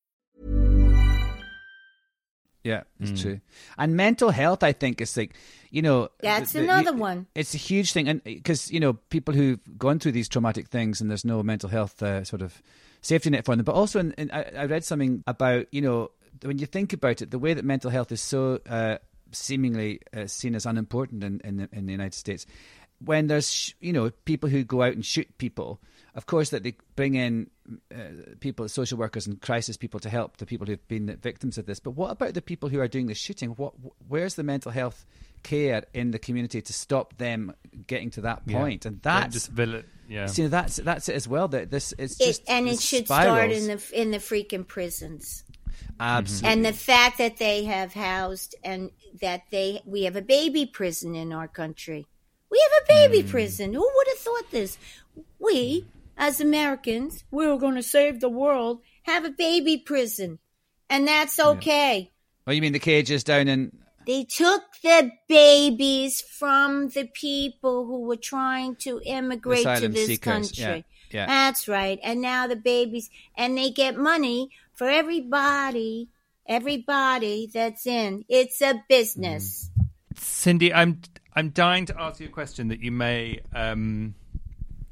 Yeah, 2.63 2.83
it's 2.99 3.19
true. 3.21 3.39
And 3.77 3.95
mental 3.95 4.29
health, 4.29 4.61
I 4.61 4.71
think, 4.71 5.01
is 5.01 5.17
like, 5.17 5.33
you 5.71 5.81
know, 5.81 6.09
That's 6.21 6.51
the- 6.51 6.59
the- 6.59 6.65
another 6.65 6.91
you- 6.91 6.97
one. 7.01 7.25
It's 7.33 7.55
a 7.55 7.57
huge 7.57 7.91
thing, 7.91 8.07
and 8.07 8.23
because 8.23 8.71
you 8.71 8.79
know, 8.79 8.93
people 9.09 9.33
who've 9.33 9.59
gone 9.79 9.97
through 9.99 10.11
these 10.11 10.29
traumatic 10.29 10.67
things, 10.67 11.01
and 11.01 11.09
there's 11.09 11.25
no 11.25 11.41
mental 11.41 11.69
health 11.69 12.03
uh, 12.03 12.23
sort 12.23 12.41
of 12.43 12.61
safety 13.01 13.29
net 13.31 13.45
for 13.45 13.55
them. 13.55 13.65
But 13.65 13.73
also, 13.75 13.99
in, 13.99 14.11
in, 14.13 14.29
I, 14.31 14.43
I 14.55 14.65
read 14.65 14.83
something 14.83 15.23
about 15.25 15.65
you 15.71 15.81
know, 15.81 16.11
when 16.43 16.59
you 16.59 16.67
think 16.67 16.93
about 16.93 17.21
it, 17.23 17.31
the 17.31 17.39
way 17.39 17.53
that 17.55 17.65
mental 17.65 17.89
health 17.89 18.11
is 18.11 18.21
so 18.21 18.59
uh, 18.69 18.97
seemingly 19.31 19.99
uh, 20.15 20.27
seen 20.27 20.53
as 20.55 20.65
unimportant 20.65 21.23
in, 21.23 21.41
in 21.43 21.57
the, 21.57 21.69
in 21.71 21.85
the 21.87 21.91
United 21.91 22.13
States. 22.13 22.45
When 23.03 23.25
there's 23.27 23.51
sh- 23.51 23.73
you 23.79 23.93
know 23.93 24.11
people 24.25 24.49
who 24.49 24.63
go 24.63 24.83
out 24.83 24.93
and 24.93 25.03
shoot 25.03 25.27
people, 25.39 25.81
of 26.13 26.27
course 26.27 26.51
that 26.51 26.61
they 26.61 26.75
bring 26.95 27.15
in 27.15 27.49
uh, 27.93 28.35
people, 28.39 28.67
social 28.69 28.97
workers 28.97 29.27
and 29.27 29.41
crisis 29.41 29.77
people 29.77 29.99
to 30.01 30.09
help 30.09 30.37
the 30.37 30.45
people 30.45 30.67
who've 30.67 30.87
been 30.87 31.17
victims 31.21 31.57
of 31.57 31.65
this. 31.65 31.79
But 31.79 31.91
what 31.91 32.11
about 32.11 32.33
the 32.33 32.41
people 32.41 32.69
who 32.69 32.79
are 32.79 32.87
doing 32.87 33.07
the 33.07 33.15
shooting? 33.15 33.51
What 33.51 33.73
where's 34.07 34.35
the 34.35 34.43
mental 34.43 34.71
health 34.71 35.05
care 35.43 35.83
in 35.93 36.11
the 36.11 36.19
community 36.19 36.61
to 36.61 36.73
stop 36.73 37.17
them 37.17 37.53
getting 37.87 38.09
to 38.11 38.21
that 38.21 38.41
Yeah. 38.45 38.57
point? 38.59 38.85
And 38.85 39.01
Don't 39.01 39.21
that's 39.21 39.33
just 39.33 39.49
villain. 39.49 39.85
Yeah. 40.09 40.25
see 40.27 40.47
that's 40.47 40.75
that's 40.77 41.07
it 41.09 41.15
as 41.15 41.27
well. 41.27 41.47
That 41.47 41.71
this 41.71 41.93
is 41.93 42.19
It, 42.19 42.25
just 42.25 42.49
and 42.49 42.67
it 42.67 42.79
should 42.79 43.05
spirals. 43.05 43.37
start 43.37 43.51
in 43.51 43.67
the 43.67 44.01
in 44.01 44.11
the 44.11 44.17
freaking 44.19 44.67
prisons. 44.67 45.43
absolutely 45.99 46.49
And 46.49 46.65
the 46.65 46.73
fact 46.73 47.17
that 47.17 47.37
they 47.37 47.63
have 47.65 47.93
housed 47.93 48.55
and 48.63 48.91
that 49.21 49.43
they 49.51 49.81
we 49.85 50.03
have 50.03 50.15
a 50.15 50.21
baby 50.21 50.65
prison 50.65 51.15
in 51.15 51.31
our 51.33 51.47
country. 51.47 52.07
We 52.49 52.61
have 52.69 52.83
a 52.83 53.07
baby 53.09 53.23
prison. 53.29 53.73
Who 53.73 53.79
would 53.95 54.07
have 54.09 54.17
thought 54.17 54.51
this? 54.51 54.77
We, 55.39 55.85
as 56.17 56.39
Americans, 56.39 57.23
we're 57.31 57.57
going 57.57 57.75
to 57.75 57.83
save 57.83 58.19
the 58.19 58.29
world, 58.29 58.81
have 59.03 59.25
a 59.25 59.29
baby 59.29 59.77
prison. 59.77 60.39
And 60.89 61.07
that's 61.07 61.39
okay. 61.39 62.11
Oh, 62.45 62.51
you 62.51 62.61
mean 62.61 62.73
the 62.73 62.79
cages 62.79 63.23
down 63.23 63.47
in? 63.47 63.71
They 64.05 64.23
took 64.23 64.63
the 64.83 65.11
babies 65.27 66.21
from 66.21 66.89
the 66.89 67.05
people 67.05 67.85
who 67.85 68.01
were 68.01 68.17
trying 68.17 68.75
to 68.77 68.99
immigrate 69.05 69.63
to 69.77 69.87
this 69.87 70.07
seekers, 70.07 70.51
country. 70.51 70.63
yeah, 70.63 70.81
yeah. 71.11 71.25
That's 71.27 71.67
right. 71.67 71.99
And 72.03 72.21
now 72.21 72.47
the 72.47 72.55
babies, 72.55 73.09
and 73.35 73.57
they 73.57 73.69
get 73.69 73.95
money 73.95 74.49
for 74.73 74.89
everybody, 74.89 76.09
everybody 76.47 77.49
that's 77.53 77.85
in. 77.85 78.25
It's 78.27 78.61
a 78.61 78.83
business. 78.89 79.69
Cyndi, 80.15 80.71
I'm 80.73 80.99
I'm 81.35 81.49
dying 81.49 81.85
to 81.85 82.01
ask 82.01 82.19
you 82.19 82.27
a 82.27 82.31
question 82.31 82.67
that 82.69 82.81
you 82.81 82.91
may 82.91 83.39
um 83.53 84.15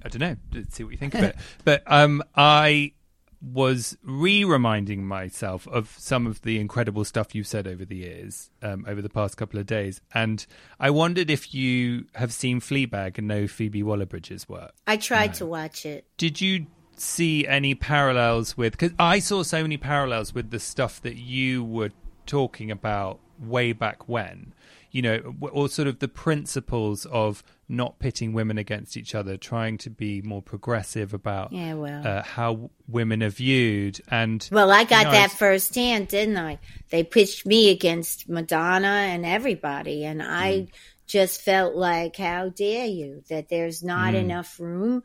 I 0.03 0.09
don't 0.09 0.19
know, 0.19 0.35
let's 0.53 0.75
see 0.75 0.83
what 0.83 0.91
you 0.91 0.97
think 0.97 1.15
of 1.15 1.23
it. 1.23 1.35
But 1.63 1.83
um 1.87 2.23
I 2.35 2.93
was 3.41 3.97
re-reminding 4.03 5.05
myself 5.05 5.67
of 5.69 5.95
some 5.97 6.27
of 6.27 6.41
the 6.41 6.59
incredible 6.59 7.05
stuff 7.05 7.33
you've 7.33 7.47
said 7.47 7.67
over 7.67 7.85
the 7.85 7.95
years, 7.95 8.49
um, 8.61 8.83
over 8.87 9.01
the 9.01 9.09
past 9.09 9.37
couple 9.37 9.57
of 9.59 9.65
days, 9.65 10.01
and 10.13 10.45
I 10.79 10.89
wondered 10.89 11.29
if 11.29 11.53
you 11.53 12.05
have 12.15 12.33
seen 12.33 12.59
Fleabag 12.59 13.17
and 13.17 13.27
know 13.27 13.47
Phoebe 13.47 13.81
Waller-Bridge's 13.81 14.49
work. 14.49 14.73
I 14.85 14.97
tried 14.97 15.35
to 15.35 15.45
watch 15.45 15.85
it. 15.85 16.05
Did 16.17 16.41
you 16.41 16.67
see 16.97 17.47
any 17.47 17.75
parallels 17.75 18.57
with? 18.57 18.73
Because 18.73 18.91
I 18.99 19.19
saw 19.19 19.43
so 19.43 19.61
many 19.61 19.77
parallels 19.77 20.33
with 20.33 20.51
the 20.51 20.59
stuff 20.59 21.01
that 21.03 21.15
you 21.15 21.63
were 21.63 21.91
talking 22.25 22.69
about 22.71 23.19
way 23.39 23.71
back 23.71 24.09
when. 24.09 24.53
You 24.91 25.03
know, 25.03 25.35
or 25.39 25.69
sort 25.69 25.87
of 25.87 25.99
the 25.99 26.07
principles 26.07 27.05
of 27.05 27.43
not 27.71 27.99
pitting 27.99 28.33
women 28.33 28.57
against 28.57 28.97
each 28.97 29.13
other, 29.13 29.37
trying 29.37 29.77
to 29.77 29.89
be 29.91 30.21
more 30.23 30.41
progressive 30.41 31.13
about 31.13 31.53
Yeah, 31.53 31.75
well. 31.75 32.05
uh, 32.05 32.23
how 32.23 32.71
women 32.87 33.21
are 33.21 33.29
viewed. 33.29 34.01
And 34.09 34.47
Well, 34.51 34.71
I 34.71 34.83
got 34.85 34.99
you 34.99 35.05
know, 35.05 35.11
that 35.11 35.25
it's- 35.25 35.37
firsthand, 35.37 36.07
didn't 36.07 36.37
I? 36.37 36.57
They 36.89 37.03
pitched 37.03 37.45
me 37.45 37.69
against 37.69 38.27
Madonna 38.27 38.87
and 38.87 39.23
everybody, 39.25 40.03
and 40.03 40.23
I 40.23 40.51
Mm. 40.53 40.67
just 41.05 41.41
felt 41.41 41.75
like, 41.75 42.15
how 42.17 42.49
dare 42.49 42.87
you? 42.87 43.23
That 43.29 43.49
there's 43.49 43.83
not 43.83 44.13
Mm. 44.15 44.17
enough 44.23 44.59
room 44.59 45.03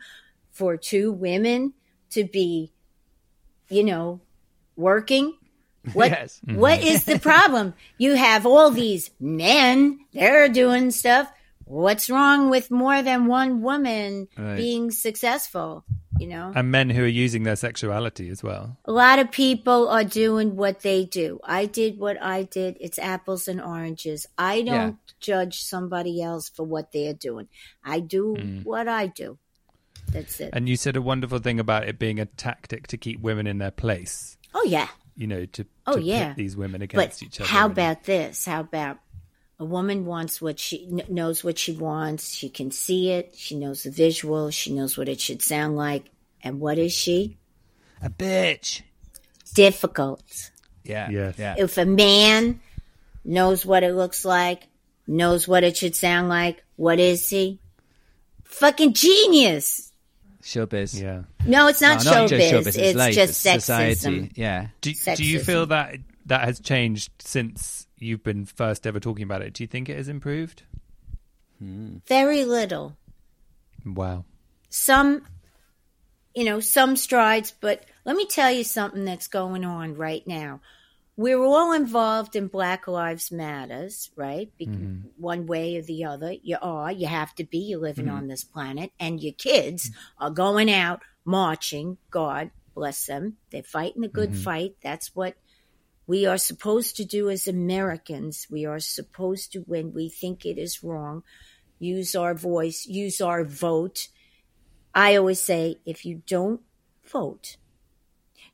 for 0.51 0.77
two 0.79 1.13
women 1.13 1.75
to 2.11 2.25
be, 2.25 2.73
you 3.69 3.85
know, 3.85 4.21
working. 4.77 5.35
What 5.93 6.11
Yes. 6.13 6.41
what 6.47 6.81
Mm-hmm. 6.81 6.89
is 6.89 7.05
the 7.05 7.19
problem? 7.19 7.75
You 7.99 8.15
have 8.15 8.47
all 8.47 8.71
these 8.71 9.11
men, 9.21 9.99
they're 10.15 10.49
doing 10.49 10.91
stuff. 10.91 11.31
What's 11.65 12.11
wrong 12.11 12.51
with 12.51 12.71
more 12.71 13.03
than 13.03 13.27
one 13.27 13.63
woman 13.63 14.29
Right. 14.37 14.57
being 14.57 14.91
successful? 14.91 15.85
You 16.19 16.29
know? 16.29 16.53
and 16.55 16.71
men 16.71 16.91
who 16.91 17.03
are 17.03 17.09
using 17.09 17.43
their 17.43 17.57
sexuality 17.57 18.29
as 18.29 18.41
well. 18.41 18.79
A 18.85 18.93
lot 18.93 19.19
of 19.19 19.33
people 19.33 19.89
are 19.89 20.05
doing 20.05 20.55
what 20.55 20.81
they 20.81 21.05
do. 21.05 21.41
I 21.43 21.67
did 21.67 21.99
what 21.99 22.23
I 22.23 22.45
did. 22.45 22.77
It's 22.81 23.01
apples 23.01 23.49
and 23.49 23.61
oranges. 23.61 24.25
I 24.39 24.63
don't 24.63 24.97
judge 25.19 25.63
somebody 25.65 26.23
else 26.23 26.49
for 26.49 26.63
what 26.65 26.93
they're 26.93 27.15
doing. 27.15 27.49
I 27.85 27.99
do 27.99 28.37
hmm. 28.37 28.61
what 28.63 28.87
I 28.87 29.09
do. 29.09 29.39
That's 30.13 30.39
it. 30.39 30.51
And 30.53 30.69
you 30.69 30.77
said 30.77 30.95
a 30.95 31.03
wonderful 31.03 31.41
thing 31.41 31.59
about 31.59 31.89
it 31.89 31.99
being 31.99 32.21
a 32.21 32.27
tactic 32.27 32.87
to 32.89 32.97
keep 32.97 33.21
women 33.21 33.49
in 33.49 33.59
their 33.59 33.73
place. 33.73 34.37
oh 34.55 34.65
yeah. 34.65 34.89
You 35.17 35.27
know, 35.27 35.47
to, 35.47 35.67
Oh 35.87 35.97
yeah. 35.97 36.29
pit 36.29 36.37
these 36.37 36.57
women 36.57 36.81
But 36.81 36.95
against 36.95 37.23
each 37.23 37.41
other. 37.41 37.49
how 37.49 37.67
about 37.67 38.05
this? 38.05 38.45
How 38.45 38.61
about 38.61 38.99
a 39.65 39.67
woman 39.67 40.05
wants 40.05 40.43
what 40.43 40.59
she 40.61 40.87
knows 41.09 41.43
what 41.43 41.59
she 41.59 41.73
wants. 41.73 42.35
She 42.35 42.51
can 42.51 42.71
see 42.71 43.11
it. 43.11 43.35
She 43.35 43.57
knows 43.57 43.85
the 43.85 43.91
visual. 43.91 44.51
She 44.51 44.75
knows 44.75 44.99
what 44.99 45.09
it 45.09 45.19
should 45.21 45.41
sound 45.41 45.75
like. 45.75 46.05
And 46.43 46.61
what 46.61 46.77
is 46.77 46.93
she? 46.93 47.39
A 48.03 48.11
bitch. 48.11 48.83
Difficult. 49.55 50.51
Yeah. 50.83 51.09
Yes. 51.11 51.37
Yeah. 51.39 51.55
if 51.57 51.79
a 51.79 51.87
man 51.87 52.61
knows 53.25 53.65
what 53.65 53.83
it 53.83 53.95
looks 53.95 54.23
like, 54.27 54.65
knows 55.07 55.49
what 55.49 55.65
it 55.65 55.79
should 55.79 55.97
sound 55.97 56.29
like, 56.29 56.63
what 56.77 56.99
is 57.01 57.27
he? 57.31 57.59
Fucking 58.45 58.93
genius. 58.93 59.93
Showbiz. 60.43 61.01
Yeah. 61.01 61.23
No, 61.47 61.69
it's 61.69 61.81
not 61.81 62.05
No, 62.05 62.11
not 62.11 62.29
showbiz. 62.29 62.29
just 62.29 62.53
showbiz. 62.53 62.67
It's, 62.67 62.77
It's, 62.77 62.99
life. 62.99 63.15
just 63.15 63.47
it's 63.47 63.47
sexism. 63.47 63.61
society. 63.61 64.33
Yeah. 64.35 64.67
Do, 64.83 64.93
do 65.17 65.25
you 65.25 65.41
feel 65.41 65.65
that 65.67 65.97
that 66.27 66.43
has 66.43 66.61
changed 66.61 67.13
since 67.19 67.87
you've 67.99 68.23
been 68.23 68.45
first 68.45 68.87
ever 68.87 69.01
talking 69.01 69.25
about 69.25 69.43
it? 69.43 69.53
Do 69.53 69.63
you 69.63 69.69
think 69.69 69.89
it 69.89 69.97
has 69.97 70.09
improved? 70.09 70.63
Hmm. 71.59 71.97
Very 72.07 72.45
little. 72.45 72.97
Wow. 73.85 74.25
Some, 74.71 75.27
you 76.35 76.45
know, 76.45 76.61
some 76.61 76.97
strides, 76.97 77.53
but 77.61 77.85
let 78.05 78.17
me 78.17 78.27
tell 78.27 78.51
you 78.51 78.65
something 78.65 79.05
that's 79.05 79.29
going 79.29 79.65
on 79.65 79.95
right 79.95 80.27
now. 80.27 80.61
We're 81.17 81.45
all 81.45 81.73
involved 81.73 82.35
in 82.35 82.49
Black 82.49 82.89
Lives 82.89 83.31
Matters, 83.31 84.11
right? 84.17 84.51
Be- 84.59 84.67
mm-hmm. 84.67 85.09
One 85.17 85.47
way 85.47 85.77
or 85.77 85.83
the 85.83 86.07
other. 86.07 86.33
You 86.33 86.57
are. 86.61 86.91
You 86.91 87.07
have 87.07 87.33
to 87.37 87.45
be. 87.45 87.59
You're 87.59 87.81
living 87.81 88.07
mm-hmm. 88.07 88.17
on 88.17 88.27
this 88.27 88.43
planet. 88.43 88.91
And 88.99 89.23
your 89.23 89.35
kids 89.35 89.93
are 90.19 90.31
going 90.31 90.73
out 90.73 91.03
marching. 91.25 91.99
God 92.11 92.51
bless 92.75 93.07
them. 93.07 93.37
They're 93.51 93.63
fighting 93.63 94.03
a 94.03 94.09
good 94.09 94.31
mm-hmm. 94.31 94.43
fight. 94.43 94.75
That's 94.83 95.15
what 95.15 95.37
we 96.07 96.27
are 96.27 96.39
supposed 96.39 96.97
to 96.97 97.05
do 97.05 97.31
as 97.31 97.47
Americans. 97.47 98.47
We 98.51 98.67
are 98.67 98.81
supposed 98.81 99.53
to, 99.53 99.61
when 99.61 99.93
we 99.93 100.09
think 100.09 100.45
it 100.45 100.59
is 100.59 100.85
wrong, 100.85 101.23
use 101.79 102.15
our 102.15 102.35
voice, 102.35 102.87
use 102.87 103.21
our 103.21 103.45
vote. 103.45 104.09
I 104.95 105.17
always 105.17 105.41
say 105.41 105.77
if 105.87 106.05
you 106.05 106.23
don't 106.27 106.61
vote, 107.05 107.57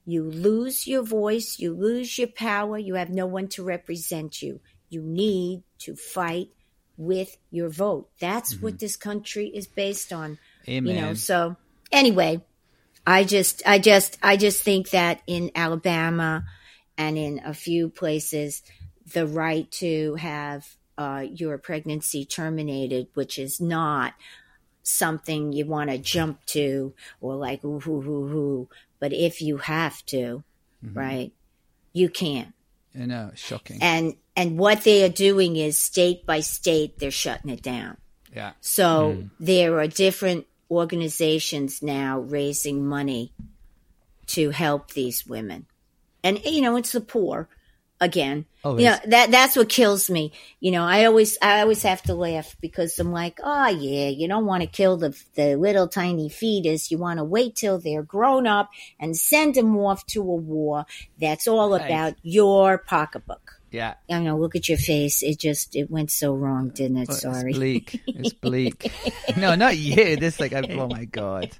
you 0.05 0.25
lose 0.25 0.87
your 0.87 1.03
voice, 1.03 1.59
you 1.59 1.75
lose 1.75 2.19
your 2.19 2.29
power, 2.29 2.79
you 2.79 2.95
have 2.95 3.11
no 3.11 3.27
one 3.27 3.49
to 3.49 3.65
represent 3.65 4.43
you. 4.43 4.61
You 4.89 5.03
need 5.03 5.63
to 5.81 5.95
fight 5.95 6.51
with 6.97 7.37
your 7.51 7.69
vote. 7.69 8.11
That's 8.21 8.61
what 8.61 8.75
mm-hmm. 8.75 8.79
this 8.79 8.97
country 8.97 9.49
is 9.49 9.67
based 9.67 10.13
on. 10.13 10.39
You 10.67 10.81
know, 10.81 10.91
Amen. 10.91 11.17
so 11.17 11.57
anyway, 11.91 12.43
I 13.07 13.25
just 13.25 13.63
I 13.67 13.79
just 13.79 14.19
I 14.23 14.37
just 14.37 14.63
think 14.63 14.91
that 14.91 15.23
in 15.27 15.51
Alabama 15.55 16.45
and 17.01 17.17
in 17.17 17.41
a 17.47 17.55
few 17.55 17.89
places 17.89 18.63
the 19.15 19.27
right 19.27 19.71
to 19.71 20.17
have 20.17 20.69
uh, 20.99 21.25
your 21.33 21.57
pregnancy 21.57 22.27
terminated, 22.27 23.09
which 23.15 23.39
is 23.39 23.59
not 23.59 24.13
something 24.83 25.51
you 25.53 25.65
want 25.65 25.89
to 25.89 25.97
jump 25.97 26.45
to 26.45 26.93
or 27.23 27.37
like 27.37 27.65
ooh 27.65 27.81
hoo 27.81 28.03
hoo 28.03 28.29
hoo. 28.29 28.69
But 28.99 29.15
if 29.15 29.41
you 29.41 29.57
have 29.57 30.05
to, 30.07 30.45
right, 30.93 31.33
you 31.95 32.11
can't. 32.11 32.53
I 32.95 33.07
know, 33.07 33.31
shocking. 33.35 33.79
And 33.81 34.17
and 34.37 34.59
what 34.59 34.85
they 34.85 35.03
are 35.03 35.09
doing 35.09 35.57
is 35.57 35.79
state 35.79 36.27
by 36.27 36.41
state 36.41 36.99
they're 36.99 37.11
shutting 37.11 37.51
it 37.51 37.63
down. 37.63 37.97
yeah. 38.35 38.53
So 38.61 39.25
there 39.41 39.79
are 39.79 39.87
different 39.87 40.47
organizations 40.71 41.83
now 41.83 42.21
raising 42.21 42.87
money 42.87 43.33
to 44.27 44.51
help 44.51 44.93
these 44.93 45.27
women. 45.27 45.67
And 46.23 46.41
you 46.45 46.61
know, 46.61 46.77
it's 46.77 46.93
the 46.93 47.01
poor 47.01 47.49
again. 48.01 48.47
Always. 48.65 48.83
You 48.85 48.91
know, 48.91 48.97
that 49.07 49.31
that's 49.31 49.57
what 49.57 49.69
kills 49.69 50.11
me. 50.11 50.33
You 50.61 50.71
know, 50.71 50.85
I 50.85 51.05
always 51.07 51.39
I 51.41 51.61
always 51.61 51.83
have 51.83 52.03
to 52.03 52.15
laugh 52.15 52.57
because 52.61 52.99
I'm 52.99 53.11
like, 53.13 53.41
"Oh 53.43 53.69
yeah, 53.69 54.09
you 54.09 54.29
don't 54.29 54.47
want 54.47 54.63
to 54.63 54.67
kill 54.67 54.97
the 54.99 55.19
the 55.35 55.57
little 55.57 55.89
tiny 55.89 56.29
fetus. 56.29 56.91
You 56.91 56.99
want 56.99 57.19
to 57.19 57.25
wait 57.25 57.57
till 57.57 57.79
they're 57.79 58.03
grown 58.03 58.47
up 58.47 58.71
and 58.99 59.17
send 59.17 59.55
them 59.55 59.77
off 59.79 60.05
to 60.09 60.21
a 60.21 60.25
war 60.35 60.85
that's 61.19 61.49
all 61.49 61.71
Right. 61.73 61.85
about 61.87 62.15
your 62.23 62.79
pocketbook." 62.79 63.57
Yeah. 63.73 63.95
I 64.11 64.19
know, 64.19 64.37
look 64.37 64.57
at 64.57 64.69
your 64.69 64.79
face. 64.79 65.23
It 65.23 65.39
just 65.39 65.77
it 65.77 65.89
went 65.91 66.11
so 66.11 66.35
wrong, 66.35 66.71
didn't 66.71 66.97
it? 66.99 67.09
Well, 67.09 67.17
Sorry. 67.17 67.51
It's 67.51 67.59
bleak. 67.59 68.03
It's 68.05 68.33
bleak. 68.43 68.93
no, 69.37 69.55
not 69.55 69.77
you. 69.77 70.17
This 70.17 70.41
like, 70.41 70.53
oh 70.53 70.89
my 70.89 71.05
god. 71.05 71.51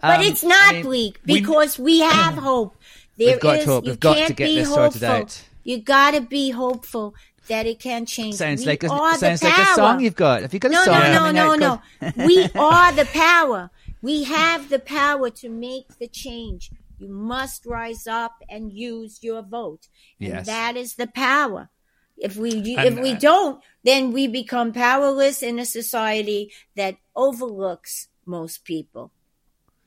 But 0.00 0.20
Um, 0.20 0.24
it's 0.24 0.42
not 0.42 0.70
I 0.70 0.72
mean, 0.72 0.82
bleak 0.84 1.20
because 1.22 1.78
we, 1.78 2.00
have 2.00 2.34
hope. 2.38 2.76
There 3.16 3.32
We've 3.32 3.40
got 3.40 3.58
is- 3.58 3.64
hope. 3.64 3.84
You 3.84 3.90
We've 3.92 4.00
got 4.00 4.26
to 4.26 4.32
get 4.34 4.46
be 4.48 4.54
this 4.56 4.68
hopeful. 4.68 4.90
sorted 4.92 5.04
out. 5.04 5.42
You 5.62 5.80
got 5.80 6.12
to 6.14 6.20
be 6.20 6.50
hopeful 6.50 7.14
that 7.48 7.66
it 7.66 7.78
can 7.78 8.06
change. 8.06 8.34
Sounds 8.36 8.60
we 8.60 8.66
like 8.66 8.82
a, 8.82 8.88
sounds 8.88 9.42
like 9.42 9.58
a 9.58 9.66
song 9.74 10.00
you've 10.00 10.16
got. 10.16 10.42
Have 10.42 10.52
you 10.54 10.60
got 10.60 10.70
a 10.70 10.74
No, 10.74 10.84
song? 10.84 11.00
no, 11.00 11.30
no, 11.30 11.32
no, 11.32 11.54
no. 11.54 11.82
called- 12.00 12.16
we 12.28 12.44
are 12.54 12.92
the 12.92 13.04
power. 13.06 13.70
We 14.02 14.24
have 14.24 14.68
the 14.68 14.78
power 14.78 15.30
to 15.30 15.48
make 15.48 15.98
the 15.98 16.08
change. 16.08 16.70
You 16.98 17.08
must 17.08 17.66
rise 17.66 18.06
up 18.06 18.42
and 18.48 18.72
use 18.72 19.22
your 19.22 19.42
vote. 19.42 19.88
And 20.20 20.28
Yes. 20.28 20.46
that 20.46 20.76
is 20.76 20.94
the 20.94 21.06
power. 21.06 21.68
If 22.16 22.36
we 22.36 22.52
And, 22.76 22.86
if 22.98 22.98
we 23.00 23.12
uh, 23.12 23.18
don't, 23.18 23.62
then 23.82 24.12
we 24.12 24.26
become 24.28 24.72
powerless 24.72 25.42
in 25.42 25.58
a 25.58 25.64
society 25.64 26.52
that 26.76 26.96
overlooks 27.16 28.08
most 28.24 28.64
people, 28.64 29.10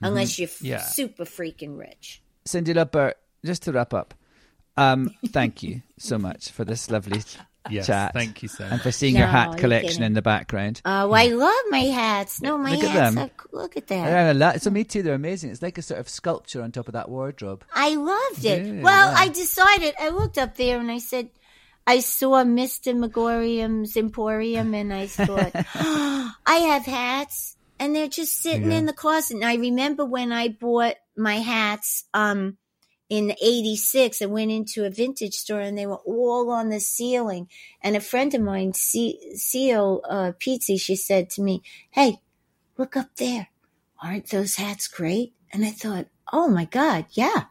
unless 0.01 0.37
you're 0.37 0.49
Yeah. 0.61 0.81
super 0.81 1.23
freaking 1.25 1.77
rich. 1.77 2.21
Cyndi 2.47 2.73
Lauper, 2.73 3.13
just 3.45 3.63
to 3.63 3.71
wrap 3.71 3.93
up, 3.93 4.13
um, 4.77 5.11
thank 5.27 5.63
you 5.63 5.81
so 5.97 6.17
much 6.27 6.51
for 6.51 6.63
this 6.65 6.89
lovely 6.89 7.21
Yes, 7.69 7.87
chat. 7.87 8.13
thank 8.13 8.41
you 8.41 8.47
so 8.47 8.63
And 8.63 8.71
much. 8.73 8.81
for 8.83 8.91
seeing 8.93 9.15
your 9.17 9.27
hat 9.27 9.57
collection 9.57 9.89
kidding. 9.89 10.03
in 10.05 10.13
the 10.13 10.21
background. 10.21 10.81
Oh, 10.85 11.11
I 11.11 11.27
love 11.27 11.63
my 11.69 11.79
hats. 11.79 12.41
No, 12.41 12.57
my 12.57 12.75
Look 12.75 12.83
at 12.85 12.93
them. 12.93 13.17
Are, 13.17 13.29
look 13.51 13.75
at 13.75 13.87
that. 13.87 14.61
So 14.61 14.69
me 14.69 14.85
too. 14.85 15.03
They're 15.03 15.15
amazing. 15.15 15.49
It's 15.51 15.61
like 15.61 15.77
a 15.77 15.81
sort 15.81 15.99
of 15.99 16.07
sculpture 16.07 16.61
on 16.61 16.71
top 16.71 16.87
of 16.87 16.93
that 16.93 17.09
wardrobe. 17.09 17.65
I 17.73 17.95
loved 17.95 18.45
it. 18.45 18.65
Yeah, 18.65 18.81
well, 18.83 19.11
yeah. 19.11 19.17
I 19.19 19.27
decided. 19.27 19.95
I 19.99 20.09
looked 20.09 20.37
up 20.37 20.55
there 20.55 20.79
and 20.79 20.89
I 20.89 20.99
said, 20.99 21.29
I 21.85 21.99
saw 21.99 22.43
Mr. 22.45 22.95
Magorium's 22.97 23.97
Emporium, 23.97 24.73
and 24.73 24.93
I 24.93 25.07
thought, 25.07 25.51
I 25.75 26.55
have 26.69 26.85
hats, 26.85 27.55
and 27.79 27.95
they're 27.95 28.07
just 28.07 28.41
sitting 28.41 28.71
in 28.71 28.85
the 28.85 28.93
closet. 28.93 29.35
And 29.35 29.45
I 29.45 29.55
remember 29.55 30.05
when 30.05 30.31
I 30.31 30.49
bought 30.49 30.95
my 31.17 31.35
hats, 31.35 32.05
um, 32.13 32.57
in 33.09 33.33
'86, 33.41 34.21
I 34.21 34.25
went 34.25 34.51
into 34.51 34.85
a 34.85 34.89
vintage 34.89 35.35
store, 35.35 35.61
and 35.61 35.77
they 35.77 35.85
were 35.85 36.01
all 36.05 36.51
on 36.51 36.69
the 36.69 36.79
ceiling. 36.79 37.47
And 37.81 37.95
a 37.95 38.01
friend 38.01 38.33
of 38.33 38.41
mine, 38.41 38.73
C- 38.73 39.35
Seal 39.35 40.01
uh, 40.09 40.33
Pizzi, 40.39 40.79
she 40.79 40.95
said 40.95 41.29
to 41.31 41.41
me, 41.41 41.63
"Hey, 41.91 42.17
look 42.77 42.97
up 42.97 43.15
there. 43.15 43.47
Aren't 44.03 44.29
those 44.29 44.55
hats 44.55 44.87
great?" 44.87 45.33
And 45.51 45.63
I 45.63 45.71
thought, 45.71 46.07
"Oh 46.33 46.47
my 46.47 46.65
god, 46.65 47.05
yeah." 47.11 47.45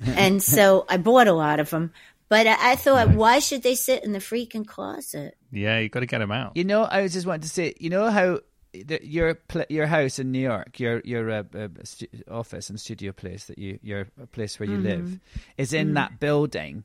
and 0.06 0.42
so 0.42 0.84
I 0.88 0.96
bought 0.96 1.26
a 1.26 1.32
lot 1.32 1.58
of 1.58 1.70
them. 1.70 1.92
But 2.28 2.46
I, 2.46 2.72
I 2.72 2.76
thought, 2.76 3.10
why 3.10 3.38
should 3.38 3.62
they 3.62 3.74
sit 3.74 4.04
in 4.04 4.12
the 4.12 4.18
freaking 4.18 4.66
closet? 4.66 5.36
Yeah, 5.50 5.78
you 5.78 5.88
got 5.88 6.00
to 6.00 6.06
get 6.06 6.18
them 6.18 6.30
out. 6.30 6.56
You 6.56 6.64
know, 6.64 6.82
I 6.82 7.02
was 7.02 7.14
just 7.14 7.26
wanting 7.26 7.42
to 7.42 7.48
say, 7.48 7.74
you 7.80 7.88
know 7.90 8.10
how 8.10 8.40
the, 8.40 8.42
your 8.72 9.38
your 9.68 9.86
house 9.86 10.18
in 10.18 10.30
New 10.32 10.40
York, 10.40 10.78
your 10.78 11.00
your 11.04 11.30
uh, 11.30 11.42
uh, 11.56 11.68
stu- 11.84 12.06
office 12.30 12.70
and 12.70 12.78
studio 12.78 13.12
place 13.12 13.44
that 13.46 13.58
you 13.58 13.78
your 13.82 14.06
place 14.32 14.58
where 14.60 14.68
you 14.68 14.78
live, 14.78 15.18
is 15.56 15.72
in 15.72 15.94
that 15.94 16.20
building 16.20 16.84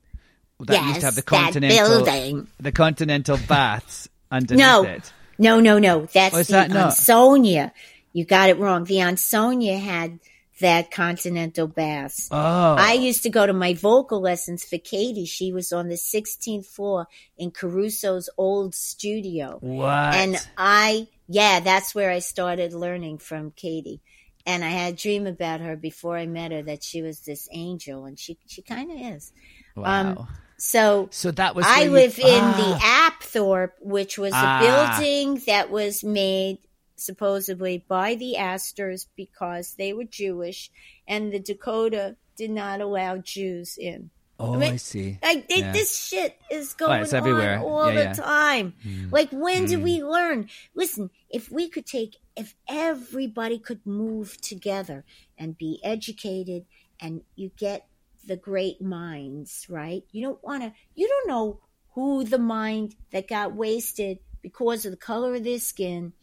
that 0.60 0.86
used 0.88 1.00
to 1.02 1.06
have 1.08 1.16
the 1.16 1.22
Mm-hmm. 1.24 1.36
Yes, 1.36 1.88
continental 1.88 2.06
building. 2.06 2.48
the 2.60 2.72
continental 2.72 3.38
baths 3.48 4.08
underneath 4.32 4.60
No, 4.66 4.84
it. 4.84 5.13
no, 5.38 5.60
no, 5.60 5.80
no. 5.80 6.06
That's 6.13 6.36
Oh, 6.36 6.43
the 6.43 6.52
that? 6.54 6.72
Ansonia. 6.72 7.74
You 8.13 8.26
got 8.26 8.50
it 8.50 8.60
wrong. 8.60 8.84
The 8.86 9.02
Ansonia 9.02 9.78
had 9.78 10.19
that 10.60 10.92
continental 10.92 11.68
baths. 11.68 12.28
Oh, 12.32 12.76
I 12.78 12.94
used 12.94 13.24
to 13.24 13.30
go 13.30 13.46
to 13.46 13.54
my 13.54 13.74
vocal 13.74 14.22
lessons 14.22 14.63
for 14.63 14.78
Katie. 14.78 15.26
She 15.26 15.52
was 15.52 15.72
on 15.74 15.89
the 15.89 15.96
16th 15.96 16.66
floor 16.68 17.08
in 17.38 17.52
Caruso's 17.52 18.30
old 18.38 18.76
studio. 18.76 19.58
what? 19.62 20.13
And 20.16 20.38
I, 20.58 21.08
yeah, 21.28 21.60
that's 21.60 21.96
where 21.96 22.12
I 22.12 22.20
started 22.20 22.74
learning 22.74 23.18
from 23.18 23.52
Katie. 23.52 24.02
And 24.46 24.63
I 24.63 24.70
had 24.70 24.94
a 24.94 24.98
dream 24.98 25.26
about 25.26 25.62
her 25.62 25.76
before 25.76 26.18
I 26.18 26.26
met 26.28 26.52
her 26.52 26.62
that 26.63 26.84
she 26.84 27.02
was 27.02 27.22
this 27.22 27.48
angel, 27.54 28.04
and 28.06 28.20
she 28.20 28.38
she 28.46 28.62
kind 28.62 28.92
of 28.92 29.16
is. 29.16 29.32
wow. 29.76 30.02
um, 30.02 30.28
So 30.58 31.08
so 31.12 31.32
that 31.32 31.56
was 31.56 31.66
I 31.66 31.80
where 31.80 31.86
you- 31.88 31.92
live 31.94 32.20
in 32.20 32.26
Ah. 32.44 32.58
the 32.58 33.38
Apthorpe, 33.39 33.72
which 33.80 34.18
was 34.18 34.34
Ah. 34.36 34.60
a 34.60 34.98
building 35.00 35.42
that 35.48 35.70
was 35.72 36.04
made 36.04 36.58
supposedly 36.95 37.84
by 37.88 38.15
the 38.15 38.38
Astors 38.38 39.08
because 39.15 39.75
they 39.75 39.93
were 39.93 40.03
Jewish, 40.03 40.71
and 41.08 41.32
the 41.32 41.39
Dakota 41.39 42.15
did 42.36 42.51
not 42.51 42.82
allow 42.82 43.17
Jews 43.17 43.77
in. 43.77 44.10
Oh, 44.39 44.58
mean, 44.58 44.73
I 44.73 44.75
see. 44.77 45.19
Like 45.23 45.45
Yeah. 45.49 45.71
this 45.71 45.95
shit 45.95 46.36
is 46.49 46.73
going 46.73 47.06
everywhere. 47.13 47.60
on 47.60 47.63
all 47.63 47.88
Yeah, 47.91 47.95
the 47.95 48.03
yeah. 48.03 48.13
time. 48.13 48.73
Hmm. 48.84 49.10
Like 49.12 49.29
when 49.32 49.65
do 49.65 49.79
we 49.79 50.03
learn? 50.03 50.49
Listen, 50.73 51.12
if 51.29 51.51
we 51.51 51.69
could 51.69 51.86
take, 51.86 52.17
if 52.36 52.56
everybody 52.67 53.60
could 53.60 53.86
move 53.86 54.41
together 54.41 55.06
and 55.38 55.58
be 55.58 55.79
educated, 55.84 56.65
and 56.99 57.21
you 57.36 57.51
get 57.58 57.88
the 58.25 58.36
great 58.36 58.82
minds, 58.82 59.65
right? 59.69 60.03
You 60.12 60.23
don't 60.23 60.43
want 60.43 60.63
to. 60.63 60.73
You 60.95 61.08
don't 61.08 61.27
know 61.27 61.60
who 61.91 62.23
the 62.23 62.39
mind 62.39 62.95
that 63.12 63.27
got 63.27 63.53
wasted 63.53 64.17
because 64.41 64.84
of 64.86 64.91
the 64.91 64.97
color 64.97 65.36
of 65.36 65.43
their 65.43 65.60
skin, 65.60 66.13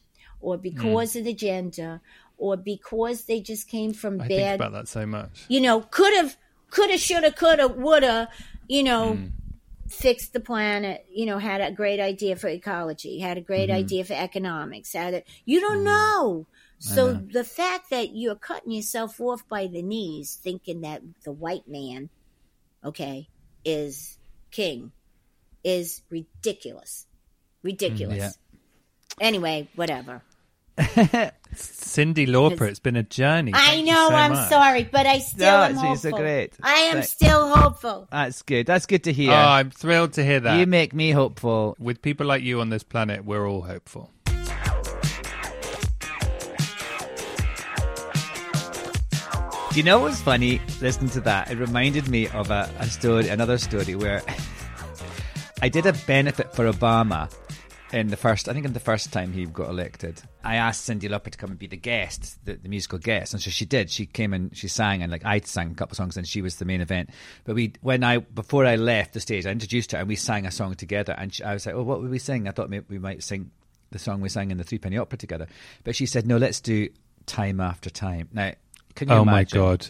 or 0.40 0.57
Hmm. 0.57 0.62
because 0.62 1.16
of 1.16 1.24
the 1.24 1.35
gender, 1.35 2.00
or 2.38 2.57
because 2.57 3.24
they 3.24 3.40
just 3.40 3.68
came 3.68 3.92
from 3.92 4.20
I 4.20 4.26
think 4.26 4.55
about 4.57 4.72
that 4.72 4.88
so 4.88 5.07
much. 5.07 5.44
you 5.48 5.61
know, 5.61 5.81
could 5.81 6.14
have, 6.14 6.37
could 6.70 6.90
have, 6.90 7.00
should 7.00 7.24
have, 7.24 7.37
could 7.37 7.59
have, 7.59 7.76
would 7.76 8.03
have, 8.03 8.29
you 8.68 8.83
know, 8.83 9.14
hmm. 9.14 9.26
fixed 9.88 10.33
the 10.33 10.40
planet, 10.40 11.05
you 11.12 11.26
know, 11.26 11.38
had 11.38 11.61
a 11.61 11.70
great 11.70 12.00
idea 12.00 12.37
for 12.37 12.48
ecology, 12.48 13.18
had 13.18 13.37
a 13.37 13.42
great 13.42 13.68
hmm. 13.68 13.76
idea 13.76 14.05
for 14.05 14.14
economics, 14.14 14.92
had 14.92 15.14
a, 15.14 15.22
you 15.44 15.61
don't 15.61 15.79
hmm. 15.79 15.85
know. 15.85 16.46
So 16.83 17.12
the 17.12 17.44
fact 17.44 17.90
that 17.90 18.16
you're 18.16 18.37
cutting 18.37 18.72
yourself 18.72 19.20
off 19.20 19.46
by 19.46 19.66
the 19.66 19.83
knees, 19.83 20.38
thinking 20.42 20.81
that 20.81 21.03
the 21.24 21.33
white 21.33 21.68
man, 21.68 22.09
okay, 22.83 23.29
is 23.66 24.16
king, 24.50 24.90
is 25.62 26.03
ridiculous. 26.09 27.07
Ridiculous. 27.62 28.16
yeah. 28.18 28.31
Anyway, 29.20 29.68
whatever. 29.74 30.22
Cyndi 31.55 32.27
Lauper, 32.29 32.69
it's 32.69 32.79
been 32.79 32.97
a 32.97 33.03
journey. 33.03 33.53
I 33.55 33.66
Thank 33.66 33.87
know, 33.87 34.09
so 34.09 34.14
I'm 34.14 34.33
much. 34.33 34.49
sorry, 34.49 34.85
but 34.85 35.05
I 35.07 35.19
still 35.19 35.47
No, 35.51 35.64
am 35.64 35.75
hopeful. 35.75 35.93
it's 35.93 36.03
so 36.03 36.11
great. 36.12 36.53
I 36.62 36.73
am 36.75 36.93
Thank- 36.95 37.05
still 37.07 37.49
hopeful. 37.55 38.09
That's 38.11 38.43
good. 38.43 38.66
That's 38.66 38.87
good 38.87 39.05
to 39.05 39.12
hear. 39.12 39.33
Oh, 39.33 39.35
I'm 39.35 39.71
thrilled 39.71 40.12
to 40.14 40.25
hear 40.25 40.40
that. 40.40 40.59
you 40.59 40.66
make 40.66 40.95
me 40.95 41.11
hopeful. 41.11 41.77
With 41.79 42.01
people 42.03 42.27
like 42.27 42.43
you 42.43 42.61
on 42.61 42.71
this 42.71 42.83
planet, 42.85 43.25
we're 43.25 43.49
all 43.49 43.62
hopeful. 43.62 44.11
Do 49.71 49.77
you 49.77 49.85
know 49.85 50.01
what's 50.01 50.21
funny? 50.21 50.61
Listening 50.81 51.11
to 51.11 51.21
that, 51.23 51.51
it 51.51 51.59
reminded 51.59 52.09
me 52.09 52.27
of 52.29 52.51
a, 52.51 52.69
a 52.81 52.87
story, 52.87 53.29
another 53.29 53.57
story 53.57 53.95
where 53.95 54.21
I 55.62 55.69
did 55.69 55.87
a 55.87 55.93
benefit 56.09 56.53
for 56.57 56.71
Obama 56.71 57.31
in 57.92 58.09
the 58.09 58.16
first, 58.16 58.48
I 58.48 58.53
think 58.53 58.66
in 58.66 58.72
the 58.72 58.81
first 58.81 59.12
time 59.12 59.33
he 59.33 59.46
got 59.46 59.68
elected. 59.68 60.20
I 60.44 60.57
asked 60.57 60.88
Cyndi 60.88 61.09
Lauper 61.09 61.31
to 61.31 61.38
come 61.38 61.50
and 61.50 61.59
be 61.59 61.66
the 61.66 61.76
guest, 61.76 62.38
the, 62.44 62.55
the 62.55 62.68
musical 62.68 62.98
guest, 62.98 63.33
and 63.35 63.42
so 63.42 63.50
she 63.50 63.64
did. 63.64 63.90
She 63.90 64.07
came 64.07 64.33
and 64.33 64.57
she 64.57 64.68
sang, 64.68 65.03
and 65.03 65.11
like 65.11 65.24
I 65.24 65.40
sang 65.40 65.72
a 65.72 65.74
couple 65.74 65.94
of 65.94 65.96
songs, 65.96 66.16
and 66.16 66.26
she 66.26 66.40
was 66.42 66.57
the 66.57 66.64
main 66.64 66.81
event. 66.81 67.11
But 67.44 67.57
we, 67.57 67.72
when 67.81 68.05
I 68.05 68.18
before 68.18 68.64
I 68.66 68.76
left 68.76 69.12
the 69.14 69.20
stage, 69.20 69.46
I 69.46 69.50
introduced 69.50 69.92
her, 69.92 69.98
and 69.98 70.09
we 70.09 70.16
sang 70.16 70.46
a 70.46 70.50
song 70.50 70.74
together. 70.74 71.14
And 71.18 71.35
she, 71.35 71.42
I 71.42 71.53
was 71.53 71.66
like, 71.66 71.74
"Oh, 71.74 71.83
what 71.83 72.00
would 72.00 72.11
we 72.11 72.18
sing?" 72.18 72.46
I 72.48 72.53
thought 72.53 72.70
maybe 72.70 72.87
we 72.88 72.98
might 72.98 73.22
sing 73.22 73.50
the 73.90 73.98
song 73.98 74.20
we 74.20 74.29
sang 74.29 74.50
in 74.50 74.59
the 74.59 74.64
Three 74.64 74.79
Penny 74.79 74.96
Opera 74.96 75.18
together. 75.18 75.46
But 75.85 75.96
she 75.96 76.07
said, 76.07 76.26
"No, 76.26 76.37
let's 76.37 76.61
do 76.61 76.88
Time 77.26 77.61
After 77.61 77.90
Time." 77.90 78.29
Now, 78.33 78.53
can 78.94 79.09
you 79.09 79.14
Oh 79.14 79.22
imagine? 79.22 79.61
my 79.61 79.66
god. 79.66 79.87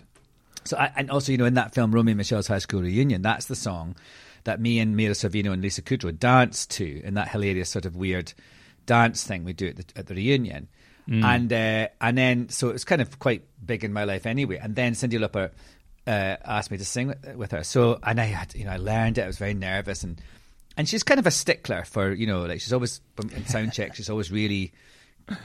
So, 0.65 0.77
I, 0.77 0.93
and 0.95 1.11
also, 1.11 1.33
you 1.33 1.39
know, 1.39 1.47
in 1.47 1.55
that 1.55 1.75
film, 1.75 1.91
Romy 1.93 2.13
and 2.13 2.19
Michele's 2.19 2.47
High 2.47 2.59
School 2.59 2.83
Reunion, 2.83 3.23
that's 3.23 3.47
the 3.47 3.57
song 3.57 3.97
that 4.45 4.61
me 4.61 4.79
and 4.79 4.97
Mira 4.97 5.15
Sorvino 5.15 5.53
and 5.53 5.63
Lisa 5.63 5.83
Kudrow 5.83 6.19
danced 6.19 6.71
to 6.73 7.03
in 7.05 7.15
that 7.15 7.29
hilarious 7.29 7.71
sort 7.71 7.87
of 7.87 7.97
weird 7.97 8.33
dance 8.87 9.25
thing 9.25 9.45
we 9.45 9.53
do 9.53 9.69
at 9.69 9.77
the, 9.77 9.85
at 9.97 10.07
the 10.07 10.15
reunion. 10.15 10.69
And 11.25 11.53
uh, 11.53 11.89
and 12.01 12.17
then, 12.17 12.49
so 12.51 12.69
it 12.69 12.73
was 12.73 12.85
kind 12.85 13.03
of 13.03 13.19
quite 13.19 13.43
big 13.65 13.83
in 13.83 13.93
my 13.93 14.05
life 14.05 14.27
anyway. 14.27 14.61
And 14.63 14.77
then 14.77 14.93
Cyndi 14.93 15.19
Lauper 15.19 15.51
uh, 16.07 16.37
asked 16.45 16.71
me 16.71 16.79
to 16.79 16.85
sing 16.85 17.09
with, 17.09 17.35
with 17.35 17.51
her. 17.51 17.65
So, 17.65 17.99
and 18.03 18.21
I 18.21 18.27
had, 18.27 18.55
you 18.55 18.65
know, 18.65 18.71
I 18.71 18.77
learned 18.77 19.19
it. 19.19 19.23
I 19.23 19.27
was 19.27 19.39
very 19.39 19.55
nervous, 19.55 20.05
and 20.05 20.21
and 20.77 20.89
she's 20.89 21.03
kind 21.03 21.19
of 21.19 21.27
a 21.27 21.33
stickler 21.33 21.83
for, 21.85 22.13
you 22.13 22.29
know, 22.29 22.43
like 22.43 22.61
she's 22.61 22.73
always 22.73 23.01
in 23.33 23.45
sound 23.47 23.73
check. 23.73 23.97
She's 23.97 24.09
always 24.09 24.31
really 24.31 24.73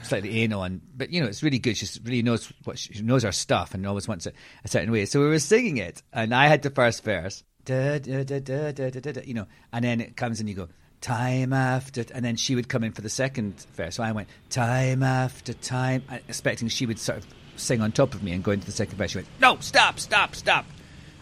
slightly 0.03 0.41
anal, 0.41 0.63
and 0.63 0.81
but 0.95 1.09
you 1.09 1.21
know, 1.21 1.27
it's 1.27 1.41
really 1.41 1.57
good. 1.57 1.77
She 1.77 1.87
really 2.03 2.21
knows 2.21 2.51
what 2.63 2.77
she 2.77 3.01
knows 3.01 3.23
her 3.23 3.31
stuff, 3.31 3.73
and 3.73 3.87
always 3.87 4.07
wants 4.07 4.27
it 4.27 4.35
a 4.63 4.67
certain 4.67 4.91
way. 4.91 5.05
So 5.05 5.19
we 5.19 5.27
were 5.29 5.39
singing 5.39 5.77
it, 5.77 6.03
and 6.13 6.31
I 6.33 6.47
had 6.47 6.61
the 6.61 6.69
first 6.69 7.03
verse, 7.03 7.43
da, 7.65 7.99
da, 7.99 8.23
da, 8.23 8.39
da, 8.39 8.71
da, 8.71 8.89
da, 8.89 9.11
da, 9.11 9.21
you 9.25 9.33
know, 9.33 9.47
and 9.73 9.83
then 9.83 9.99
it 9.99 10.15
comes 10.15 10.39
and 10.39 10.47
you 10.47 10.55
go. 10.55 10.69
Time 11.01 11.53
after, 11.53 12.03
and 12.15 12.25
then 12.25 12.35
she 12.35 12.55
would 12.55 12.67
come 12.67 12.83
in 12.83 12.91
for 12.91 13.01
the 13.01 13.09
second 13.09 13.53
verse. 13.75 13.95
So 13.97 14.03
I 14.03 14.11
went 14.11 14.27
time 14.49 15.03
after 15.03 15.53
time, 15.53 16.03
expecting 16.27 16.67
she 16.67 16.87
would 16.87 16.97
sort 16.97 17.19
of 17.19 17.27
sing 17.57 17.81
on 17.81 17.91
top 17.91 18.15
of 18.15 18.23
me 18.23 18.31
and 18.31 18.43
go 18.43 18.51
into 18.51 18.65
the 18.65 18.71
second 18.71 18.97
verse. 18.97 19.11
She 19.11 19.19
went, 19.19 19.27
"No, 19.39 19.57
stop, 19.59 19.99
stop, 19.99 20.33
stop." 20.33 20.65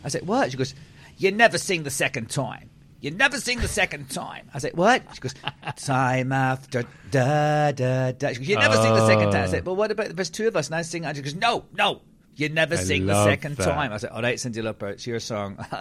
I 0.03 0.09
said, 0.09 0.25
"What?" 0.25 0.51
She 0.51 0.57
goes, 0.57 0.73
"You 1.17 1.31
never 1.31 1.57
sing 1.57 1.83
the 1.83 1.89
second 1.89 2.29
time. 2.29 2.69
You 3.01 3.11
never 3.11 3.39
sing 3.39 3.59
the 3.59 3.67
second 3.67 4.09
time." 4.09 4.49
I 4.53 4.59
said, 4.59 4.77
"What?" 4.77 5.03
She 5.15 5.19
goes, 5.19 5.33
"Time 5.75 6.31
after 6.31 6.83
da 7.11 7.71
da 7.71 8.11
da." 8.11 8.29
She 8.29 8.35
goes, 8.35 8.47
"You 8.47 8.57
never 8.57 8.75
sing 8.75 8.93
the 8.93 9.07
second 9.07 9.31
time." 9.31 9.43
I 9.43 9.47
said, 9.47 9.65
"Well, 9.65 9.75
what 9.75 9.91
about 9.91 10.15
there's 10.15 10.29
two 10.29 10.47
of 10.47 10.55
us 10.55 10.67
and 10.67 10.75
I 10.75 10.83
sing?" 10.83 11.03
And 11.03 11.17
she 11.17 11.23
goes, 11.23 11.35
"No, 11.35 11.65
no." 11.73 12.01
You 12.35 12.49
never 12.49 12.73
I 12.75 12.77
sing 12.77 13.05
the 13.05 13.23
second 13.25 13.57
that. 13.57 13.63
time. 13.63 13.93
I 13.93 13.97
said, 13.97 14.09
"All 14.09 14.21
right, 14.21 14.37
Cyndi 14.37 14.55
Lauper, 14.63 14.91
it's 14.91 15.05
your 15.05 15.19
song." 15.19 15.57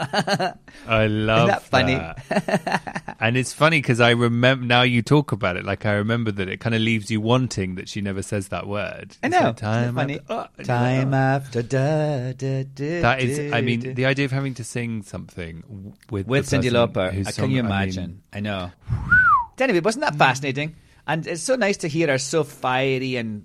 I 0.86 1.06
love 1.06 1.48
that 1.48 1.62
funny? 1.62 1.94
that. 1.94 3.16
and 3.20 3.36
it's 3.38 3.54
funny 3.54 3.80
because 3.80 4.00
I 4.00 4.10
remember 4.10 4.66
now 4.66 4.82
you 4.82 5.00
talk 5.00 5.32
about 5.32 5.56
it. 5.56 5.64
Like 5.64 5.86
I 5.86 5.92
remember 5.92 6.30
that 6.32 6.48
it 6.48 6.60
kind 6.60 6.74
of 6.74 6.82
leaves 6.82 7.10
you 7.10 7.20
wanting 7.22 7.76
that 7.76 7.88
she 7.88 8.02
never 8.02 8.20
says 8.20 8.48
that 8.48 8.66
word. 8.66 9.16
I 9.22 9.28
know. 9.28 9.40
like, 9.40 9.56
time 9.56 9.94
funny. 9.94 10.20
after- 10.20 10.32
oh, 10.32 10.46
and 10.58 10.66
you're 10.68 10.76
like, 10.76 11.00
time 11.00 11.14
oh. 11.14 11.16
after 11.16 11.62
da 11.62 12.32
da 12.32 12.64
da. 12.64 13.00
That 13.00 13.20
is, 13.22 13.52
I 13.52 13.60
mean, 13.62 13.94
the 13.94 14.04
idea 14.04 14.26
of 14.26 14.32
having 14.32 14.54
to 14.54 14.64
sing 14.64 15.02
something 15.02 15.94
with 16.10 16.26
with 16.26 16.46
Cyndi 16.50 16.70
Lauper. 16.70 17.24
song- 17.24 17.44
Can 17.44 17.50
you 17.50 17.60
I 17.60 17.62
mean, 17.62 17.66
imagine? 17.70 18.22
I, 18.32 18.40
know. 18.40 18.70
Anyway, 19.58 19.78
wasn't 19.78 20.04
that 20.04 20.16
fascinating? 20.16 20.74
And 21.06 21.24
it's 21.24 21.42
so 21.42 21.54
nice 21.54 21.76
to 21.78 21.88
hear 21.88 22.08
her 22.08 22.18
so 22.18 22.42
fiery 22.42 23.14
and 23.14 23.44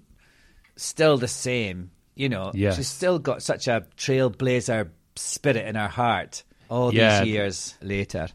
still 0.76 1.18
the 1.18 1.28
same. 1.28 1.92
You 2.18 2.30
know, 2.30 2.52
Yes. 2.54 2.76
she's 2.78 2.88
still 2.88 3.20
got 3.20 3.42
such 3.44 3.68
a 3.68 3.86
trailblazer 3.98 4.90
spirit 5.16 5.66
in 5.68 5.76
her 5.76 5.88
heart 5.88 6.44
all 6.70 6.94
Yeah. 6.94 7.24
these 7.24 7.34
years 7.34 7.74
later. 7.82 8.28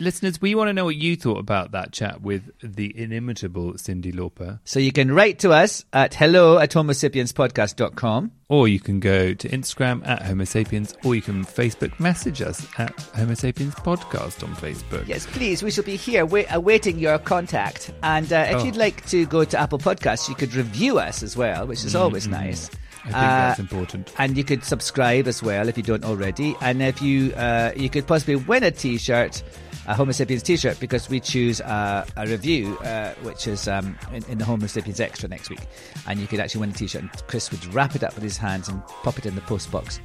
listeners, 0.00 0.42
we 0.42 0.56
want 0.56 0.68
to 0.68 0.72
know 0.72 0.84
what 0.84 0.96
you 0.96 1.14
thought 1.14 1.38
about 1.38 1.70
that 1.70 1.92
chat 1.92 2.20
with 2.20 2.50
the 2.60 2.92
inimitable 3.00 3.74
Cyndi 3.74 4.12
Lauper. 4.12 4.58
So 4.64 4.80
you 4.80 4.90
can 4.90 5.12
write 5.14 5.38
to 5.40 5.52
us 5.52 5.84
at 5.92 6.14
hello 6.14 6.58
at 6.58 6.72
homosapienspodcast.com. 6.72 8.32
Or 8.48 8.68
you 8.68 8.78
can 8.80 9.00
go 9.00 9.32
to 9.34 9.48
Instagram 9.48 10.06
at 10.06 10.22
Homo 10.22 10.44
Sapiens, 10.44 10.94
or 11.04 11.14
you 11.14 11.22
can 11.22 11.44
Facebook 11.44 11.98
message 11.98 12.42
us 12.42 12.66
at 12.78 12.92
Homo 13.16 13.34
Sapiens 13.34 13.74
Podcast 13.76 14.42
on 14.42 14.54
Facebook. 14.56 15.06
Yes, 15.08 15.26
please. 15.26 15.62
We 15.62 15.70
shall 15.70 15.84
be 15.84 15.96
here 15.96 16.26
wait, 16.26 16.46
awaiting 16.50 16.98
your 16.98 17.18
contact. 17.18 17.90
And 18.02 18.30
uh, 18.32 18.46
if 18.50 18.56
Oh. 18.56 18.64
you'd 18.64 18.76
like 18.76 19.06
to 19.06 19.26
go 19.26 19.44
to 19.44 19.58
Apple 19.58 19.78
Podcasts, 19.78 20.28
you 20.28 20.34
could 20.34 20.54
review 20.54 20.98
us 20.98 21.22
as 21.22 21.36
well, 21.36 21.66
which 21.66 21.84
is 21.84 21.94
always 21.94 22.28
nice. 22.28 22.68
I 23.04 23.06
think 23.06 23.16
Uh, 23.16 23.20
that's 23.20 23.60
important. 23.60 24.12
and 24.18 24.36
you 24.36 24.44
could 24.44 24.64
subscribe 24.64 25.26
as 25.28 25.42
well 25.42 25.68
if 25.68 25.76
you 25.76 25.82
don't 25.82 26.04
already. 26.04 26.56
And 26.62 26.80
if 26.82 27.02
you 27.02 27.32
uh, 27.34 27.72
you 27.76 27.90
could 27.90 28.06
possibly 28.06 28.36
win 28.36 28.62
a 28.64 28.70
T-shirt, 28.70 29.42
a 29.86 29.94
Homo 29.94 30.12
Sapiens 30.12 30.42
T-shirt, 30.42 30.80
because 30.80 31.10
we 31.10 31.20
choose 31.20 31.60
uh, 31.60 32.06
a 32.16 32.26
review, 32.26 32.78
uh, 32.78 33.12
which 33.22 33.46
is 33.46 33.68
um, 33.68 33.98
in, 34.12 34.24
in 34.30 34.38
the 34.38 34.44
Homo 34.46 34.66
Sapiens 34.66 35.00
Extra 35.00 35.28
next 35.28 35.50
week, 35.50 35.60
and 36.08 36.18
you 36.18 36.26
could 36.26 36.40
actually 36.40 36.60
win 36.62 36.70
a 36.70 36.72
T-shirt. 36.72 37.02
And 37.02 37.10
Chris 37.26 37.50
would 37.50 37.64
wrap 37.74 37.94
it 37.94 38.02
up 38.02 38.14
with 38.14 38.22
his 38.24 38.38
hands 38.38 38.68
and 38.68 38.82
pop 39.02 39.18
it 39.18 39.26
in 39.26 39.34
the 39.34 39.42
post 39.42 39.70
box. 39.70 40.00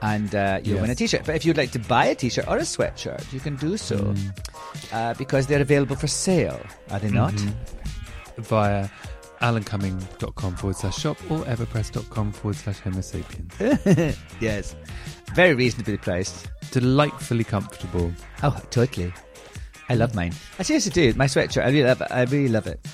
And 0.00 0.32
uh, 0.34 0.60
you'll 0.62 0.76
Yes. 0.76 0.82
win 0.82 0.90
a 0.90 0.94
T-shirt. 0.94 1.22
But 1.26 1.34
if 1.34 1.44
you'd 1.44 1.56
like 1.58 1.72
to 1.72 1.80
buy 1.80 2.06
a 2.06 2.14
T-shirt 2.14 2.46
or 2.48 2.56
a 2.56 2.62
sweatshirt, 2.62 3.30
you 3.32 3.40
can 3.40 3.56
do 3.56 3.76
so 3.76 3.96
Mm. 3.98 4.32
uh, 4.92 5.14
because 5.18 5.46
they're 5.48 5.60
available 5.60 5.96
for 5.96 6.06
sale. 6.06 6.60
Are 6.90 7.00
they 7.00 7.10
not? 7.10 7.34
Mm-hmm. 7.34 8.42
Via 8.42 8.88
alancumming.com 9.40 10.56
forward 10.56 10.76
slash 10.76 10.96
shop 10.98 11.16
or 11.30 11.38
everpress.com 11.44 12.32
forward 12.32 12.56
slash 12.56 12.78
Homo 12.80 13.00
Sapiens. 13.00 14.16
Yes, 14.40 14.76
very 15.34 15.54
reasonably 15.54 15.96
priced. 15.96 16.48
Delightfully 16.70 17.44
comfortable. 17.44 18.12
Oh, 18.42 18.60
totally. 18.70 19.12
I 19.88 19.94
love 19.94 20.14
mine. 20.14 20.32
I 20.58 20.62
seriously 20.62 20.92
do. 20.92 21.14
My 21.16 21.26
sweatshirt. 21.26 21.64
I 21.64 21.68
really 21.68 21.84
love 21.84 22.00
it. 22.02 22.08
I 22.10 22.22
really 22.24 22.48
love 22.48 22.66
it. 22.66 22.86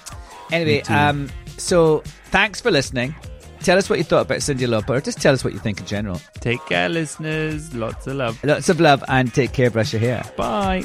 Anyway, 0.53 0.83
um, 0.83 1.29
so 1.57 2.03
thanks 2.27 2.61
for 2.61 2.71
listening. 2.71 3.15
Tell 3.61 3.79
us 3.79 3.89
what 3.89 3.99
you 3.99 4.05
thought 4.05 4.23
about 4.27 4.39
Cyndi 4.39 4.69
Lauper, 4.69 4.91
or 4.91 5.01
just 5.01 5.21
tell 5.23 5.33
us 5.33 5.43
what 5.43 5.55
you 5.55 5.59
think 5.59 5.81
in 5.81 5.87
general. 5.87 6.21
Take 6.41 6.65
care, 6.67 6.89
listeners. 6.89 7.75
Lots 7.75 8.07
of 8.07 8.17
love. 8.17 8.43
Lots 8.45 8.69
of 8.69 8.79
love 8.79 9.03
and 9.09 9.33
take 9.33 9.53
care. 9.53 9.71
Brush 9.71 9.93
your 9.93 10.01
hair. 10.01 10.23
Bye. 10.37 10.85